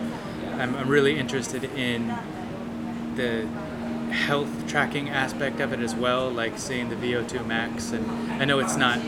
[0.54, 2.14] I'm, I'm really interested in
[3.16, 3.46] the
[4.12, 7.92] health tracking aspect of it as well, like seeing the VO2 max.
[7.92, 9.00] And I know it's not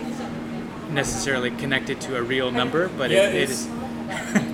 [0.91, 3.69] necessarily connected to a real number, but Yeah, it, it is.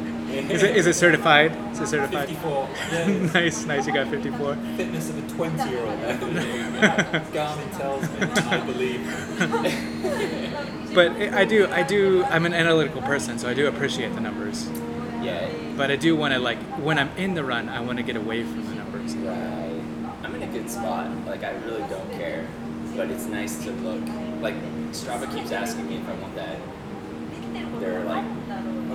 [0.50, 1.52] Is it, is it certified?
[1.72, 2.28] Is it certified?
[2.28, 2.68] 54.
[2.92, 3.86] Yeah, nice, nice.
[3.86, 4.54] You got 54.
[4.76, 5.98] fitness of a 20 year old.
[7.32, 8.18] Garmin tells me,
[8.50, 10.56] I believe.
[10.92, 12.24] But I I do, I do.
[12.24, 14.68] I'm an analytical person, so I do appreciate the numbers.
[15.22, 15.48] Yeah.
[15.76, 18.16] But I do want to like when I'm in the run, I want to get
[18.16, 19.14] away from the numbers.
[19.14, 19.80] Right.
[20.24, 21.06] I'm in a good spot.
[21.26, 22.44] Like I really don't care,
[22.96, 24.02] but it's nice to look.
[24.42, 24.56] Like
[24.90, 26.58] Strava keeps asking me if I want that.
[27.78, 28.24] They're like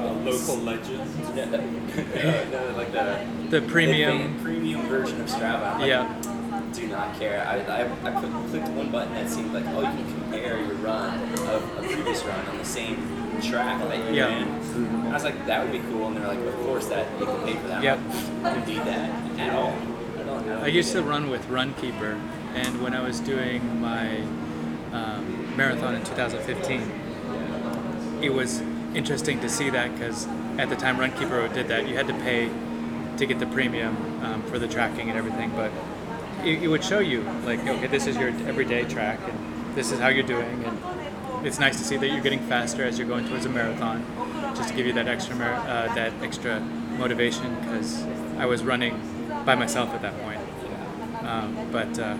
[0.06, 1.36] Uh, local legend.
[1.36, 1.46] no,
[2.52, 4.38] no, like the The premium.
[4.38, 5.80] the premium version of Strava.
[5.80, 6.22] Like, Yeah.
[6.74, 7.46] Do not care.
[7.48, 10.74] I, I, I put, clicked one button that seemed like, oh, you can compare your
[10.76, 12.98] run of a previous run on the same
[13.42, 14.28] track that you Yeah.
[14.28, 15.08] ran.
[15.08, 16.08] I was like, that would be cool.
[16.08, 17.82] And they're like, of course, that you can pay for that.
[17.84, 18.00] Yep.
[18.68, 19.74] Need that at all.
[20.20, 22.20] I don't, I I used to run with Runkeeper,
[22.56, 24.18] and when I was doing my
[24.92, 26.82] um, marathon in 2015,
[28.22, 28.62] it was
[28.96, 30.28] interesting to see that because
[30.58, 32.50] at the time Runkeeper did that, you had to pay
[33.18, 35.72] to get the premium um, for the tracking and everything, but
[36.46, 40.00] it, it would show you like, okay, this is your everyday track, and this is
[40.00, 43.28] how you're doing, and it's nice to see that you're getting faster as you're going
[43.28, 44.06] towards a marathon,
[44.56, 46.60] just to give you that extra uh, that extra
[46.98, 48.04] motivation because
[48.38, 49.00] I was running
[49.46, 50.42] by myself at that point.
[51.26, 52.18] Um, but uh,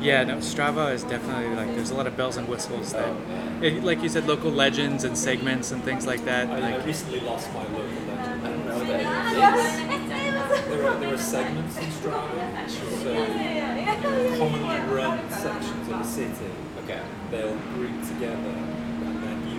[0.00, 3.14] yeah, no, Strava is definitely like there's a lot of bells and whistles that,
[3.62, 6.48] it, like you said, local legends and segments and things like that.
[6.48, 8.46] I, I recently lost my local legend.
[8.46, 10.66] I don't know what that is.
[10.68, 16.50] There are, there are segments in Strava, so um, commonly run sections of a city.
[16.84, 17.00] Okay.
[17.30, 19.58] They'll group together, and then you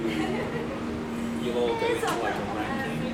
[1.45, 3.05] you'll all go into like a ranking.
[3.05, 3.13] You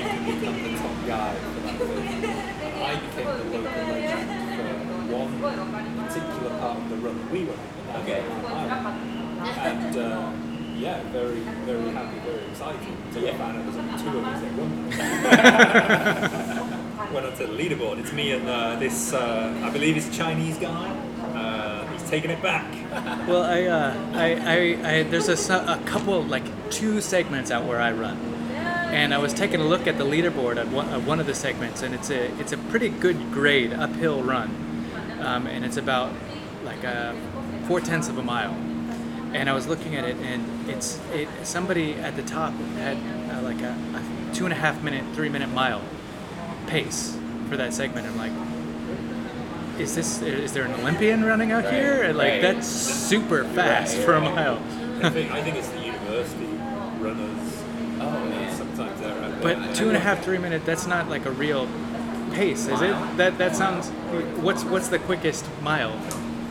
[0.00, 1.78] can become the top guy for that
[2.60, 2.82] thing.
[2.82, 4.45] I became the local legend for
[5.10, 7.58] one particular part of the run we went
[7.90, 8.00] on.
[8.02, 8.20] Okay.
[9.40, 10.32] And uh,
[10.76, 12.80] yeah, very, very happy, very excited.
[13.08, 14.52] Until I found out there's only two of us that
[16.52, 16.82] run.
[17.14, 17.98] Went up to the leaderboard.
[17.98, 20.88] It's me and uh, this, uh, I believe it's a Chinese guy.
[21.34, 22.66] Uh, he's taking it back.
[23.28, 27.80] well, I, uh, I, I, I, there's a, a couple, like two segments out where
[27.80, 28.18] I run,
[28.90, 31.34] and I was taking a look at the leaderboard at one, at one of the
[31.34, 34.65] segments, and it's a, it's a pretty good grade uphill run,
[35.26, 36.12] um, and it's about
[36.64, 37.14] like a
[37.66, 38.52] four tenths of a mile.
[39.32, 41.28] And I was looking at it, and it's it.
[41.42, 42.96] Somebody at the top had
[43.30, 43.76] uh, like a,
[44.30, 45.82] a two and a half minute, three minute mile
[46.68, 48.06] pace for that segment.
[48.06, 48.32] I'm like,
[49.80, 52.02] is this is there an Olympian running out Right, here?
[52.04, 52.42] And, Like right.
[52.42, 54.62] that's super fast for a mile.
[55.02, 56.46] I think, I think it's the university
[57.02, 57.62] runners.
[58.00, 58.54] Oh.
[58.56, 60.64] Sometimes they're But two and a half, three minute.
[60.64, 61.68] That's not like a real
[62.36, 62.94] pace, is it?
[63.16, 63.88] That that sounds.
[64.44, 65.92] What's what's the quickest mile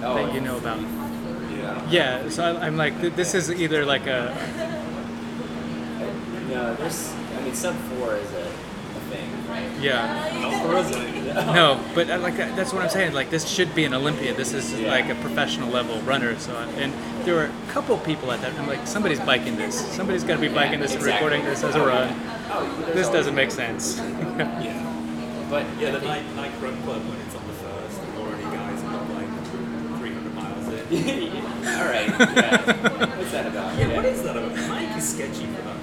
[0.04, 0.80] Oh, that you know about?
[0.82, 1.90] Yeah.
[1.90, 2.30] Yeah.
[2.30, 4.34] So I- I'm like, th- this is either like a
[6.50, 7.14] No, there's.
[7.38, 9.70] I mean, sub four is a, a thing, right?
[9.82, 10.40] yeah.
[10.42, 11.34] Not for us, anyway.
[11.54, 13.14] No, but I like uh, that's what I'm saying.
[13.14, 14.34] Like this should be an Olympia.
[14.34, 14.90] This is Yeah.
[14.92, 16.38] like a professional level runner.
[16.40, 16.94] So and
[17.26, 18.54] there were a couple people at that.
[18.60, 19.76] I'm like, somebody's biking this.
[19.96, 22.10] Somebody's got to be biking this and recording this as a run.
[22.52, 24.00] Oh, This doesn't make sense.
[24.66, 24.85] Yeah.
[25.50, 28.82] But Yeah, the night, Nike Run Club when it's on the first, and already guys
[28.82, 29.30] have got like
[30.00, 31.38] 300 miles in.
[31.68, 32.10] All right.
[32.36, 33.16] Yeah.
[33.18, 33.78] What's that about?
[33.78, 34.56] Yeah, what is that about?
[34.70, 35.76] Mike is sketchy for that.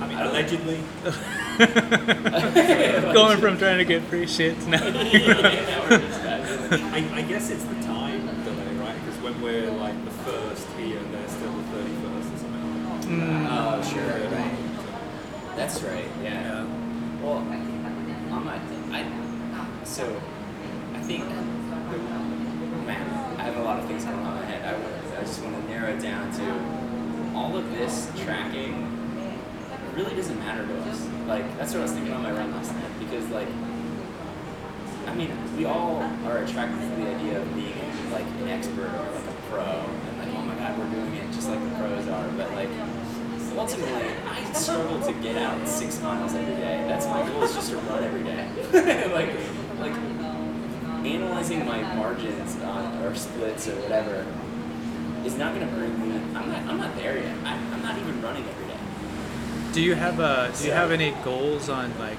[0.00, 0.80] I mean, allegedly.
[3.14, 4.82] Going from trying to get free shit to now.
[4.82, 4.86] I,
[7.14, 8.96] I guess it's the time delay, right?
[9.04, 13.52] Because when we're like the first here, they're still the 31st or something like that.
[13.52, 14.30] Oh, sure.
[14.30, 14.56] Right.
[15.56, 16.08] That's right.
[16.22, 16.64] Yeah.
[17.22, 18.60] Well, I'm not.
[18.94, 19.84] I.
[19.84, 20.04] So,
[20.94, 21.24] I think.
[22.86, 24.74] Man, I have a lot of things going on in my head.
[24.74, 28.90] I, I just want to narrow it down to all of this tracking
[29.94, 31.06] really doesn't matter to us.
[31.26, 33.48] Like that's what I was thinking on my run last night because like.
[35.06, 39.10] I mean, we all are attracted to the idea of being like an expert or
[39.12, 42.08] like a pro, and like, oh my god we're doing it just like the pros
[42.08, 42.28] are.
[42.30, 42.70] But like
[43.56, 46.84] ultimately, I struggle to get out six miles every day.
[46.88, 48.48] That's my goal is just to run every day.
[49.14, 49.30] like
[49.80, 49.94] like
[51.04, 54.26] analyzing my margins on, or splits or whatever
[55.24, 56.16] is not going to bring me.
[56.34, 56.58] I'm not.
[56.66, 57.36] I'm not there yet.
[57.44, 58.78] I, I'm not even running every day.
[59.72, 62.18] Do you have uh, do you So- have any goals on like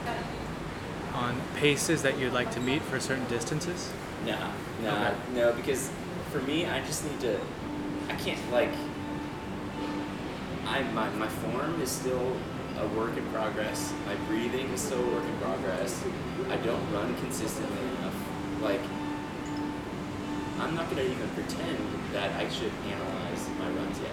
[1.13, 3.91] on paces that you'd like to meet for certain distances?
[4.25, 4.37] No,
[4.83, 5.13] no, Okay.
[5.33, 5.53] no.
[5.53, 5.89] Because
[6.31, 7.39] for me, I just need to.
[8.09, 8.71] I can't like.
[10.65, 12.35] I my my form is still
[12.79, 13.93] a work in progress.
[14.05, 16.03] My breathing is still a work in progress.
[16.49, 18.15] I don't run consistently enough.
[18.61, 18.81] Like.
[20.57, 21.77] I'm not gonna even pretend
[22.13, 24.11] that I should analyze my runs yet.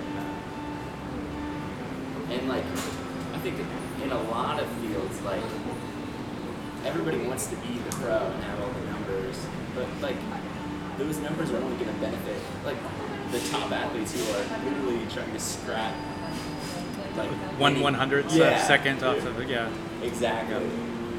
[2.31, 3.59] And like, I think
[4.03, 5.45] in a lot of fields, like
[6.85, 9.39] everybody wants to be the pro and have all the numbers,
[9.75, 10.17] but like
[10.99, 12.77] those numbers are only to benefit like
[13.31, 15.95] the top athletes who are literally trying to scrap
[17.17, 18.63] like One one hundredth Yeah.
[18.67, 19.69] second off of it, yeah.
[20.03, 20.57] Exactly.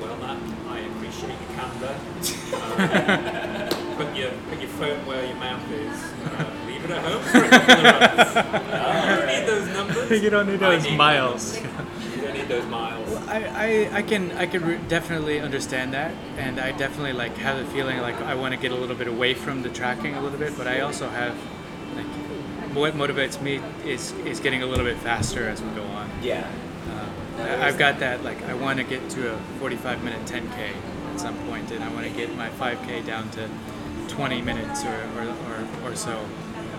[0.01, 0.37] Well, that
[0.69, 1.95] I appreciate your candor.
[2.53, 6.03] Um, put your put your phone where your mouth is.
[6.25, 8.35] Uh, leave it at home for a couple of runs.
[8.35, 10.21] Uh, you don't need those numbers.
[10.23, 11.59] you don't need those need miles.
[12.15, 13.13] You don't need those miles.
[13.27, 13.43] I,
[13.91, 17.65] I, I can I can re- definitely understand that, and I definitely like have the
[17.73, 20.39] feeling like I want to get a little bit away from the tracking a little
[20.39, 21.35] bit, but I also have
[21.95, 22.05] like
[22.73, 26.09] what motivates me is is getting a little bit faster as we go on.
[26.21, 26.47] Yeah.
[26.89, 30.25] Uh, I- there's I've got that like I want to get to a 45 minute
[30.25, 30.71] 10k
[31.13, 33.49] at some point, and I want to get my 5k down to
[34.07, 35.23] 20 minutes or or,
[35.85, 36.17] or, or so.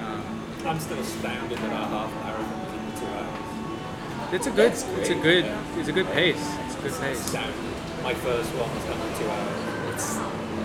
[0.01, 0.23] Um,
[0.67, 4.35] I'm still astounded that our half marathon was in two hours.
[4.35, 5.79] it's a good it's a good yeah.
[5.79, 6.57] it's a good pace.
[6.67, 7.21] It's a good pace.
[7.21, 7.55] Astounded.
[8.03, 9.95] My first one was done in two hours.
[9.95, 10.17] It's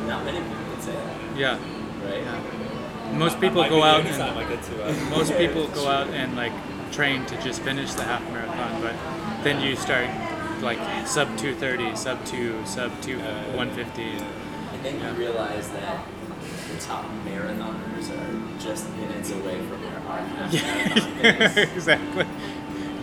[0.07, 1.57] not many people can say that, Yeah.
[2.03, 2.23] right?
[2.23, 2.41] Yeah.
[3.13, 5.09] Most people go out and I get two hours.
[5.09, 6.53] most people go out and like
[6.91, 8.95] train to just finish the half marathon, but
[9.43, 10.07] then you start
[10.61, 14.01] like sub 230, sub 2, sub 2 150.
[14.03, 15.11] And then Yeah.
[15.11, 16.05] you realize that
[16.71, 20.53] the top marathoners are just minutes away from where our half
[21.23, 22.25] Yeah, exactly.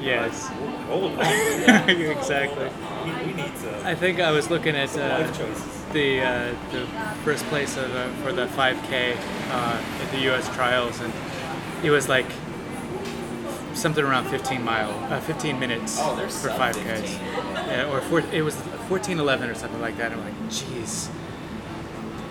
[0.00, 0.48] Yes.
[0.88, 1.20] Hold on.
[1.90, 2.68] exactly.
[3.04, 3.82] We, we need to.
[3.88, 5.26] I think I was looking at uh.
[5.92, 6.86] The uh, the
[7.24, 9.16] first place of, uh, for the 5K
[9.50, 10.48] uh, at the U.S.
[10.54, 11.12] trials, and
[11.82, 12.26] it was like
[13.74, 16.74] something around 15 mile, uh, 15 minutes Oh, for 5Ks.
[17.00, 17.20] 15.
[17.68, 18.54] Yeah, or four, it was
[18.88, 20.12] 1411 or something like that.
[20.12, 21.10] I'm like, jeez.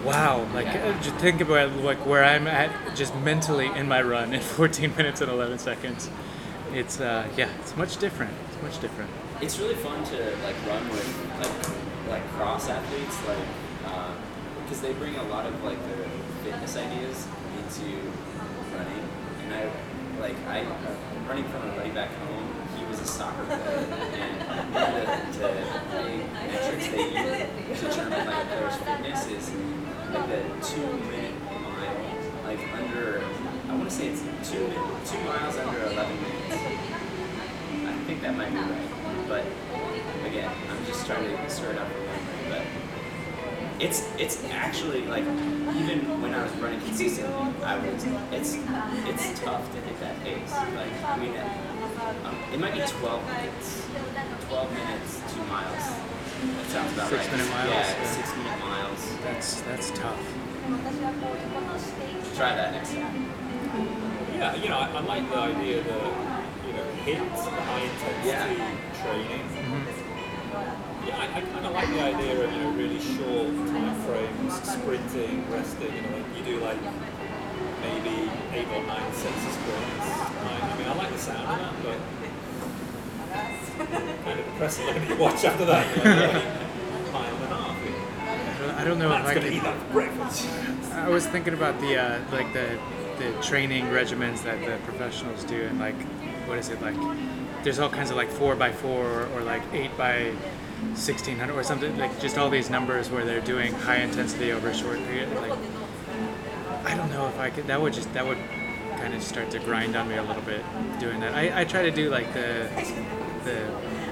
[0.04, 0.90] Wow, like Yeah.
[0.98, 4.96] uh, just think about like where I'm at, just mentally in my run in 14
[4.98, 6.10] minutes and 11 seconds.
[6.74, 8.34] It's uh, yeah, it's much different.
[8.52, 9.10] It's much different.
[9.42, 13.48] It's really fun to like run with like like cross athletes, like
[14.64, 16.08] because they bring a lot of like their
[16.44, 17.86] fitness ideas into
[18.76, 19.04] running.
[19.44, 19.70] And I
[20.20, 22.52] like I uh, running from a buddy back home.
[22.78, 24.42] He was a soccer player, and
[24.74, 25.50] one of the,
[25.96, 26.04] the
[26.52, 29.52] metrics they use to determine like a fitness is
[30.14, 32.00] like the two minute mile,
[32.46, 33.24] like under.
[33.70, 34.66] I want to say it's two
[35.06, 36.56] two miles under eleven minutes.
[37.86, 39.28] I think that might be right.
[39.28, 39.44] But
[40.38, 42.50] again, I'm just trying to stir it up from memory.
[42.50, 48.58] But it's it's actually like even when I was running consistently, I was it's
[49.10, 50.52] it's tough to hit that pace.
[50.52, 51.34] Like I mean,
[52.26, 53.88] um, it might be 12 minutes,
[54.48, 55.84] 12 minutes, two miles.
[56.46, 57.32] That sounds about Six right.
[57.32, 58.12] minute miles, Yeah, yeah.
[58.12, 59.16] six minute miles.
[59.24, 60.20] That's that's tough.
[62.36, 63.32] Try that next time.
[64.36, 66.04] Yeah, you know, I, I like the idea that
[66.68, 68.76] you know hit the high intensity Yeah.
[69.02, 69.65] training.
[71.06, 74.54] Yeah, I, I kind of like the idea of you know really short time frames,
[74.70, 75.94] sprinting, resting.
[75.96, 76.80] You know, like you do like
[77.82, 80.08] maybe eight or nine sets of sprints.
[80.08, 80.64] Right?
[80.64, 81.98] I mean, I like the sound of that, but
[84.26, 85.96] kind of depressing when you watch after that.
[85.96, 87.76] You're like, "Oh, mile and a half.
[87.78, 89.54] I don't, I don't know if I gonna could.
[89.54, 90.48] eat that breakfast.
[90.94, 92.80] I was thinking about the uh, like the
[93.20, 95.96] the training regimens that the professionals do, and like
[96.48, 96.96] what is it like?
[97.66, 100.32] There's all kinds of like four by four or, or like eight by
[100.94, 104.70] sixteen hundred or something like just all these numbers where they're doing high intensity over
[104.70, 105.34] a short period.
[105.38, 105.58] Like
[106.86, 107.66] I don't know if I could.
[107.66, 108.38] That would just that would
[108.98, 110.62] kind of start to grind on me a little bit
[111.00, 111.34] doing that.
[111.34, 112.70] I, I try to do like the
[113.46, 113.56] the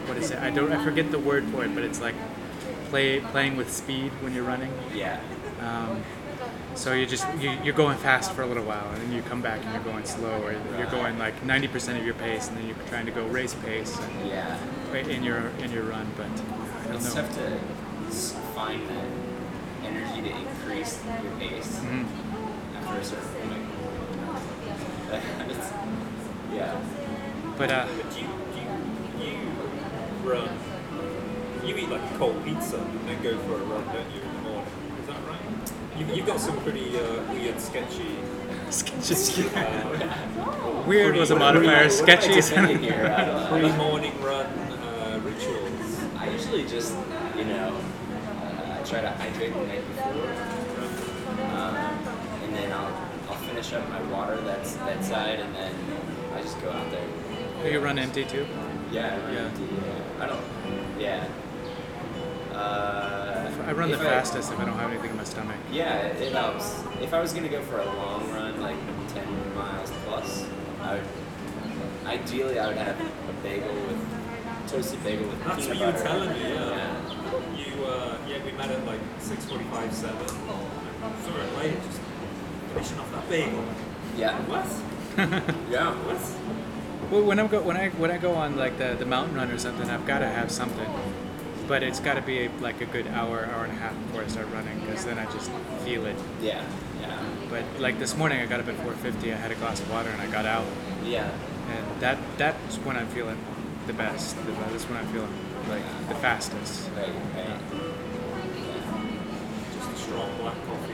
[0.07, 0.39] what is it?
[0.39, 2.15] I don't I forget the word for it, but it's like
[2.89, 4.73] play playing with speed when you're running.
[4.95, 5.21] Yeah.
[5.61, 6.03] Um,
[6.75, 9.41] so you just you, you're going fast for a little while, and then you come
[9.41, 12.65] back and you're going slow, or you're going like 90% of your pace, and then
[12.67, 14.57] you're trying to go race pace and, Yeah.
[14.93, 16.07] in your in your run.
[16.17, 17.21] But I don't It's know.
[17.21, 17.59] tough to
[18.55, 19.01] find the
[19.87, 22.05] energy to increase your pace Mhm.
[22.77, 23.63] after a certain point.
[25.51, 25.73] It's-
[26.53, 26.75] yeah.
[27.57, 28.65] But uh, But you, you,
[29.25, 29.33] you
[30.23, 30.49] run,
[31.63, 34.27] you eat like a cold pizza and then go for a run, don't you, in
[34.35, 34.73] the morning?
[35.01, 35.71] Is that right?
[35.97, 38.15] You, you've got some pretty uh, weird, sketchy.
[38.69, 39.49] sketchy.
[39.55, 41.75] Uh, Weird was a What- what- modifier.
[41.75, 42.33] What am I Sketchy.
[42.33, 43.13] defending here?
[43.17, 43.59] I don't know.
[43.69, 46.03] pre-morning run uh, rituals.
[46.17, 46.93] I usually just,
[47.37, 50.29] you know, uh, I try to hydrate the night before,
[51.55, 51.75] um,
[52.43, 52.93] and then I'll
[53.29, 55.73] I'll finish up my water that's that side, and then
[56.35, 57.71] I just go out there.
[57.71, 58.45] you run empty too.
[58.91, 59.39] Yeah, I run Yeah.
[59.41, 60.23] empty, yeah.
[60.23, 60.45] I don't.
[60.99, 61.27] Yeah.
[62.57, 63.32] Uh,
[63.65, 65.55] I run the if I- fastest if I don't have anything in my stomach.
[65.71, 66.83] Yeah, it, it helps.
[67.01, 68.75] If I was gonna go for a long run, like
[69.13, 70.45] 10 miles plus,
[70.81, 71.03] I would.
[72.05, 76.03] Ideally, I would have a bagel with toasted bagel with That's peanut what you were
[76.09, 77.01] telling me, yeah.
[77.55, 80.27] You, uh, yeah, we met at like 6.45, 7.
[80.27, 81.99] Sorry, I'm late, just
[82.73, 83.63] finishing off that bagel.
[84.17, 84.37] Yeah.
[84.47, 84.65] What?
[85.71, 85.91] Yeah.
[85.93, 87.11] What?
[87.11, 89.51] Well, when I go when I when I go on like the, the mountain run
[89.51, 90.87] or something, I've got to have something,
[91.67, 94.27] but it's got to be like a good hour, hour and a half before I
[94.27, 95.49] start running, because then I just
[95.85, 96.15] feel it.
[96.41, 96.63] Yeah.
[97.01, 97.19] Yeah.
[97.49, 99.31] But like this morning, I got up at 4:50.
[99.33, 100.65] I had a glass of water and I got out,
[101.03, 101.29] Yeah.
[101.69, 103.37] and that that's when I'm feeling
[103.87, 104.35] the best.
[104.45, 105.33] The- That's when I'm feeling
[105.69, 106.89] like the fastest.
[106.95, 107.09] Right.
[107.35, 107.59] Right.
[109.75, 110.93] Just a strong black coffee.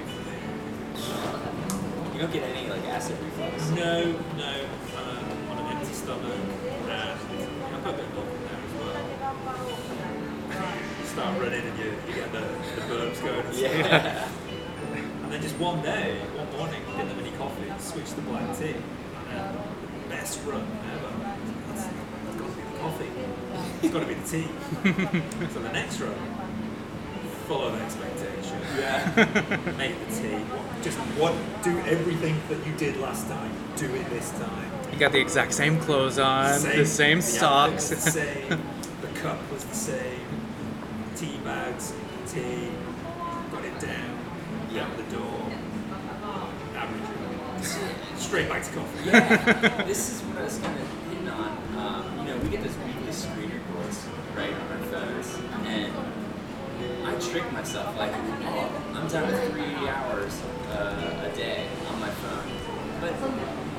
[2.13, 3.70] You don't get any like acid reflux.
[3.70, 4.53] No, no,
[4.97, 7.15] uh, on an empty stomach, and I
[7.84, 8.95] put a bit of milk in there as well.
[11.20, 13.74] Start running and you, you get the, the burps going and stuff.
[13.74, 14.28] Yeah.
[15.24, 18.74] And then just one day, one morning, didn't have any coffee, switch to black tea,
[19.30, 20.65] and the best run
[20.95, 21.36] ever.
[21.67, 23.09] That's, that's got to be the coffee.
[23.84, 24.47] It's got to be the tea.
[25.53, 26.15] so the next run,
[27.47, 28.57] follow the expectation.
[28.78, 29.74] Yeah.
[29.78, 30.43] Make the tea.
[30.82, 31.36] Just what?
[31.63, 33.51] Do everything that you did last time.
[33.76, 34.72] Do it this time.
[34.91, 37.89] You got the exact same clothes on, the same the socks.
[37.89, 38.61] the same.
[39.01, 40.28] The cup was the same.
[42.32, 42.69] Tea.
[43.51, 44.19] Got it down.
[44.71, 44.86] Yeah.
[44.86, 45.49] Out the door.
[46.75, 47.65] Average.
[48.17, 49.09] Straight back to coffee.
[49.09, 51.57] yeah, this is what I was kind of hitting on.
[51.75, 54.05] Um, you know, we get those weekly screen reports,
[54.38, 55.91] right, on our phones, and
[57.03, 62.09] I trick myself like, oh, I'm down to three hours uh, a day on my
[62.09, 62.45] phone,
[63.01, 63.19] but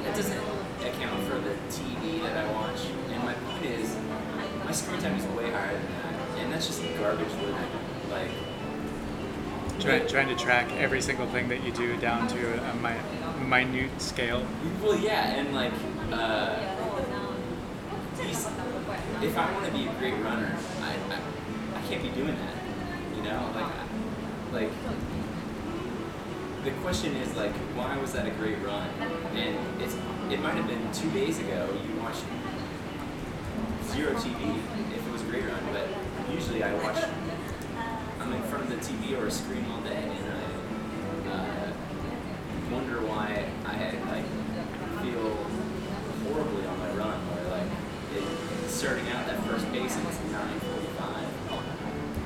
[0.02, 0.42] that doesn't
[0.82, 2.80] account for the TV that I watch.
[3.12, 3.96] And my point is,
[4.64, 7.89] my screen time is way higher than that, and that's just garbage living.
[8.10, 8.30] Like,
[9.80, 14.02] Try, trying to track every single thing that you do down to a, mi- minute
[14.02, 14.46] scale.
[14.82, 15.72] Well, yeah, and like,
[16.12, 16.58] uh,
[18.18, 18.46] these,
[19.22, 23.16] if I want to be a great runner, I, I, I can't be doing that.
[23.16, 23.72] You know, like,
[24.52, 24.70] like,
[26.64, 28.86] the question is like, why was that a great run?
[29.34, 29.94] And it's,
[30.30, 32.24] it might have been two days ago you watched
[33.88, 34.58] zero TV
[34.94, 35.88] if it was a great run, but
[36.34, 37.02] usually I watch.
[38.30, 41.72] I'm in front of the TV or a screen all day, and I uh,
[42.70, 44.24] wonder why I like
[45.02, 45.34] feel
[46.30, 47.66] horribly on my run, where like
[48.14, 51.26] it, starting out that first pace and it's 9:45,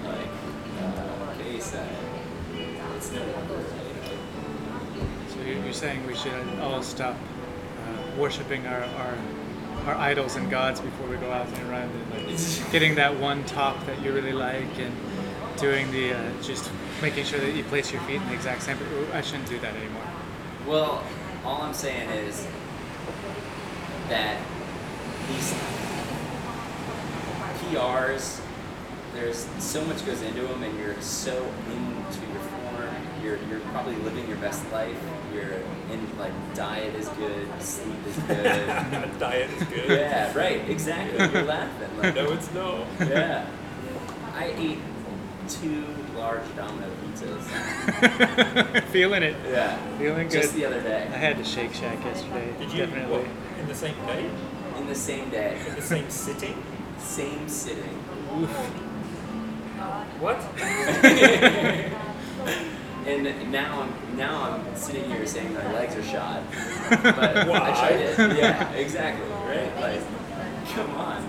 [0.05, 0.29] like
[0.83, 1.87] uh, pace, uh,
[2.97, 3.65] it's no wonder.
[5.31, 9.15] So you- you're saying we should all stop uh, worshiping our, our
[9.87, 13.43] our idols and gods before we go out and run, and like getting that one
[13.45, 14.93] top that you really like, and
[15.59, 16.71] doing the uh, just
[17.03, 18.77] making sure that you place your feet in the exact same.
[19.13, 20.03] I shouldn't do that anymore.
[20.67, 21.05] Well,
[21.45, 22.47] all I'm saying is
[24.09, 24.39] that
[25.29, 25.55] these
[27.61, 28.41] PRs,
[29.15, 31.33] there's so much goes into them, and you're so
[31.71, 32.95] into your form.
[33.23, 34.97] You're you're probably living your best life.
[35.33, 35.53] You're
[35.91, 39.19] in like diet is good, sleep is good.
[39.19, 39.89] Diet is good.
[39.91, 41.19] yeah, right, exactly.
[41.19, 41.99] You're laughing.
[41.99, 42.87] Like, No, it's no.
[43.01, 43.47] yeah.
[44.35, 44.79] I ate
[45.49, 45.85] two
[46.17, 48.83] large Domino pizzas.
[48.91, 49.37] Feeling it.
[49.49, 49.77] Yeah.
[49.99, 50.43] Feeling good.
[50.43, 51.09] Just the other day.
[51.13, 52.55] I had to Shake Shack yesterday.
[52.59, 53.19] Did you definitely.
[53.19, 54.31] what, in the same day?
[54.79, 55.61] In the same day.
[55.69, 56.63] In the same sitting?
[56.99, 57.99] Same sitting.
[60.21, 60.41] What?
[63.07, 66.43] And now I'm now I'm sitting here saying my legs are shot.
[66.89, 67.59] But I Why?
[67.73, 68.19] tried it.
[68.39, 69.29] Yeah, exactly.
[69.47, 69.77] Right?
[69.79, 70.01] Like,
[70.75, 71.29] come on.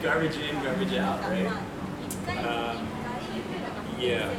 [0.00, 1.50] Garbage in, garbage out, right?
[2.46, 2.86] Um,
[3.98, 4.32] yeah.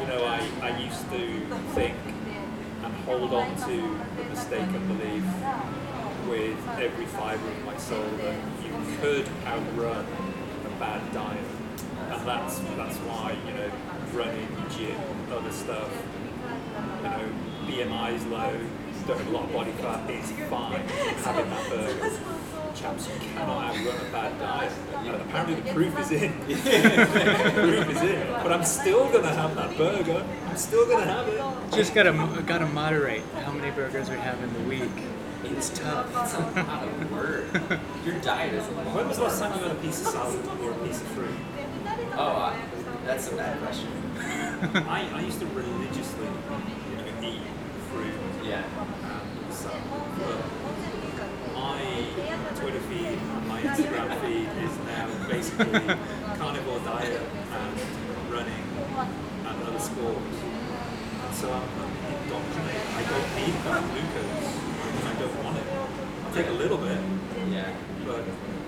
[0.00, 1.40] You know, I, I used to
[1.74, 1.96] think
[2.82, 5.24] and hold on to the mistaken belief
[6.28, 10.06] with every fibre of my soul that you could outrun
[10.66, 11.38] a bad diet.
[12.10, 13.70] And that's that's why, you know,
[14.12, 15.00] running, gym,
[15.32, 15.90] other stuff,
[16.98, 17.28] you know,
[17.66, 18.60] BMI's low,
[19.06, 20.80] don't have a lot of body fat is fine
[21.24, 22.18] having that burger.
[22.74, 24.72] Chaps, you cannot outrun a bad diet.
[24.96, 26.32] And apparently the proof is in.
[26.48, 26.54] the
[27.84, 28.26] proof is in.
[28.42, 30.24] But I'm still gonna have that burger.
[30.48, 31.40] I'm still gonna have it.
[31.76, 32.12] Just gotta
[32.46, 34.90] gotta moderate how many burgers we have in the week.
[35.44, 36.12] It's tough.
[36.12, 37.44] That's a lot of work.
[38.04, 38.86] Your diet is a lot.
[38.94, 41.06] When was the last time you had a piece of salad or a piece of
[41.08, 41.34] fruit?
[42.16, 42.58] Oh, I,
[43.06, 43.88] that's a bad question.
[44.18, 47.42] I, I used to religiously you know, eat
[47.92, 48.64] fruit Yeah.
[49.44, 49.82] and salad.
[50.18, 52.06] But my
[52.56, 53.18] Twitter feed
[53.48, 55.80] my Instagram feed is now basically
[56.38, 57.74] carnivore diet and
[58.30, 58.64] running
[59.46, 60.36] and other sports.
[61.24, 61.92] And so I'm, I'm
[62.22, 62.86] indoctrinated.
[62.94, 64.50] I don't need that glucose.
[65.04, 65.66] I don't want it.
[66.24, 66.98] I'll take a little bit,
[67.50, 67.72] Yeah.
[68.06, 68.20] but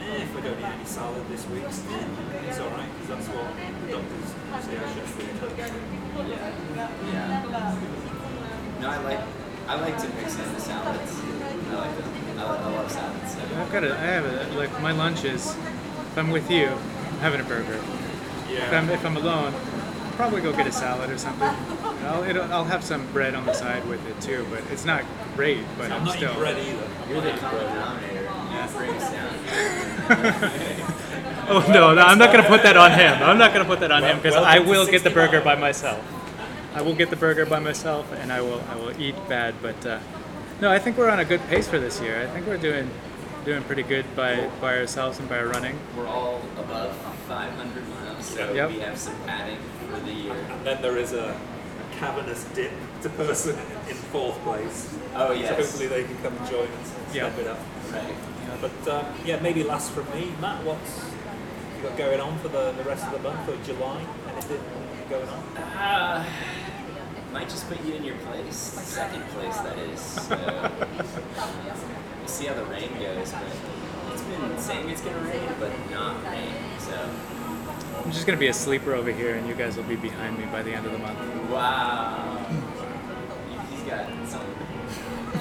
[0.02, 1.68] eh, if I don't eat any salad this week, eh,
[2.48, 4.28] it's alright because that's what the doctors
[4.66, 5.26] say I should do.
[6.26, 6.50] Yeah.
[7.12, 7.44] Yeah.
[8.80, 9.20] No, I like
[9.68, 11.12] I like to mix in the salads.
[11.70, 12.25] I like them.
[12.38, 13.32] I, I love salads.
[13.34, 13.40] So.
[13.60, 17.18] I've got a, I have a, like my lunch is, if I'm with you, I'm
[17.18, 17.80] having a burger.
[18.50, 18.66] Yeah.
[18.66, 21.48] If I'm, if I'm alone, I'll probably go get a salad or something.
[22.06, 25.04] I'll, it'll, I'll have some bread on the side with it too, but it's not
[25.34, 26.30] great, but I'm I'm not still.
[26.30, 26.88] eating bread either.
[27.02, 27.74] I'm You're not the common bread.
[27.74, 28.22] denominator.
[28.22, 30.92] You bring us down.
[31.48, 33.22] Oh no, no, I'm not gonna put that on him.
[33.22, 35.54] I'm not gonna put that on him because Well, I will get the burger by
[35.54, 36.02] myself.
[36.74, 39.54] I will get the burger by myself, and I will I will eat bad.
[39.62, 40.00] But uh,
[40.60, 42.22] no, I think we're on a good pace for this year.
[42.22, 42.90] I think we're doing
[43.44, 45.78] doing pretty good by by ourselves and by running.
[45.96, 46.94] We're all above
[47.28, 48.70] 500 miles, so Yep.
[48.70, 49.58] we have some padding
[49.90, 50.32] for the year.
[50.34, 53.56] And then there is a, a cavernous dip to person
[53.88, 54.94] in fourth place.
[55.14, 55.48] Oh yeah.
[55.50, 55.70] So yes.
[55.72, 57.30] hopefully they can come and join us and Yeah.
[57.32, 57.58] step it up.
[57.92, 58.14] Right.
[58.60, 60.32] But um, yeah, maybe last from me.
[60.40, 61.04] Matt, what's
[61.76, 64.00] you got going on for the, the rest of the month or July?
[64.32, 64.60] Anything
[65.10, 65.42] going on?
[65.58, 66.24] Uh,
[67.36, 70.00] might just put you in your place, second place that is.
[70.00, 70.36] So,
[72.18, 73.42] we'll see how the rain goes, but
[74.14, 76.48] it's been saying it's gonna rain, but not rain.
[76.78, 76.98] So
[78.02, 80.46] I'm just gonna be a sleeper over here, and you guys will be behind me
[80.46, 81.18] by the end of the month.
[81.50, 82.38] wow,
[83.70, 84.46] he's got some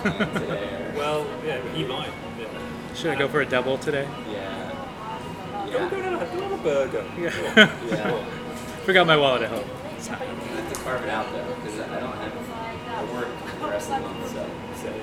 [0.01, 0.93] plans there.
[0.97, 2.11] Well, yeah, he might.
[2.37, 2.47] Yeah.
[2.93, 4.05] Should I go for a double today?
[4.29, 4.71] Yeah.
[5.71, 6.09] Go, go, Yeah.
[6.09, 7.05] no, do a burger.
[7.17, 7.31] Yeah.
[7.87, 8.25] Yeah.
[8.83, 9.84] Forgot my wallet at home.
[10.05, 12.33] It's not- I have to carve it out though, because I don't have
[12.95, 13.27] I work
[13.59, 14.31] the rest of the month.
[14.31, 14.45] So
[14.83, 14.93] So,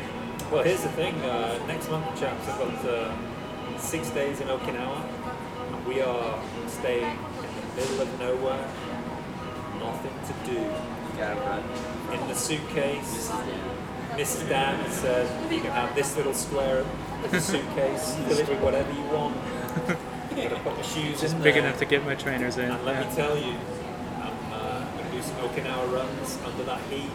[0.52, 1.16] well, here's the thing.
[1.22, 3.12] Uh, next month, chaps, I've got uh,
[3.78, 5.02] six days in Okinawa.
[5.74, 6.38] And we are
[6.68, 8.64] staying in the middle of nowhere.
[9.80, 10.60] Nothing to do.
[10.60, 11.64] you gotta run.
[12.12, 13.28] In the suitcase,
[14.14, 14.38] This.
[14.38, 14.48] Mrs.
[14.48, 16.84] Dan said you can have this little square
[17.24, 19.36] as a suitcase, fill it with whatever you want.
[20.30, 21.64] I'm gonna put my shoes in Big there.
[21.64, 22.70] enough to get my trainers in.
[22.70, 23.08] And let yeah.
[23.10, 23.54] me tell you,
[24.22, 27.10] I'm uh, going to do some Okinawa runs under that heat.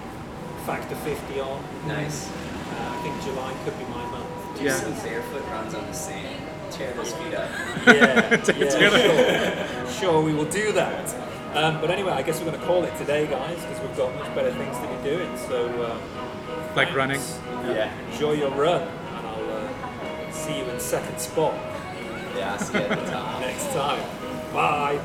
[0.66, 1.64] Factor 50 on.
[1.88, 2.28] Nice.
[2.30, 4.58] Uh, I think July could be my month.
[4.58, 4.76] Do Yeah.
[4.76, 6.42] some barefoot runs on the sand.
[6.72, 7.50] Tear those feet up.
[7.88, 9.92] Yeah, It's yeah sure.
[10.12, 11.16] sure, we will do that.
[11.56, 14.14] Um, but anyway, I guess we're going to call it today, guys, because we've got
[14.16, 15.38] much better things to be doing.
[15.38, 15.98] So, uh,
[16.76, 16.94] Like thanks.
[16.94, 17.22] running?
[17.74, 17.92] Yeah.
[18.12, 21.54] Enjoy your run, and I'll uh, see you in second spot
[22.36, 23.40] Yeah, I'll see you at the top.
[23.40, 24.04] next time.
[24.54, 25.00] Bye.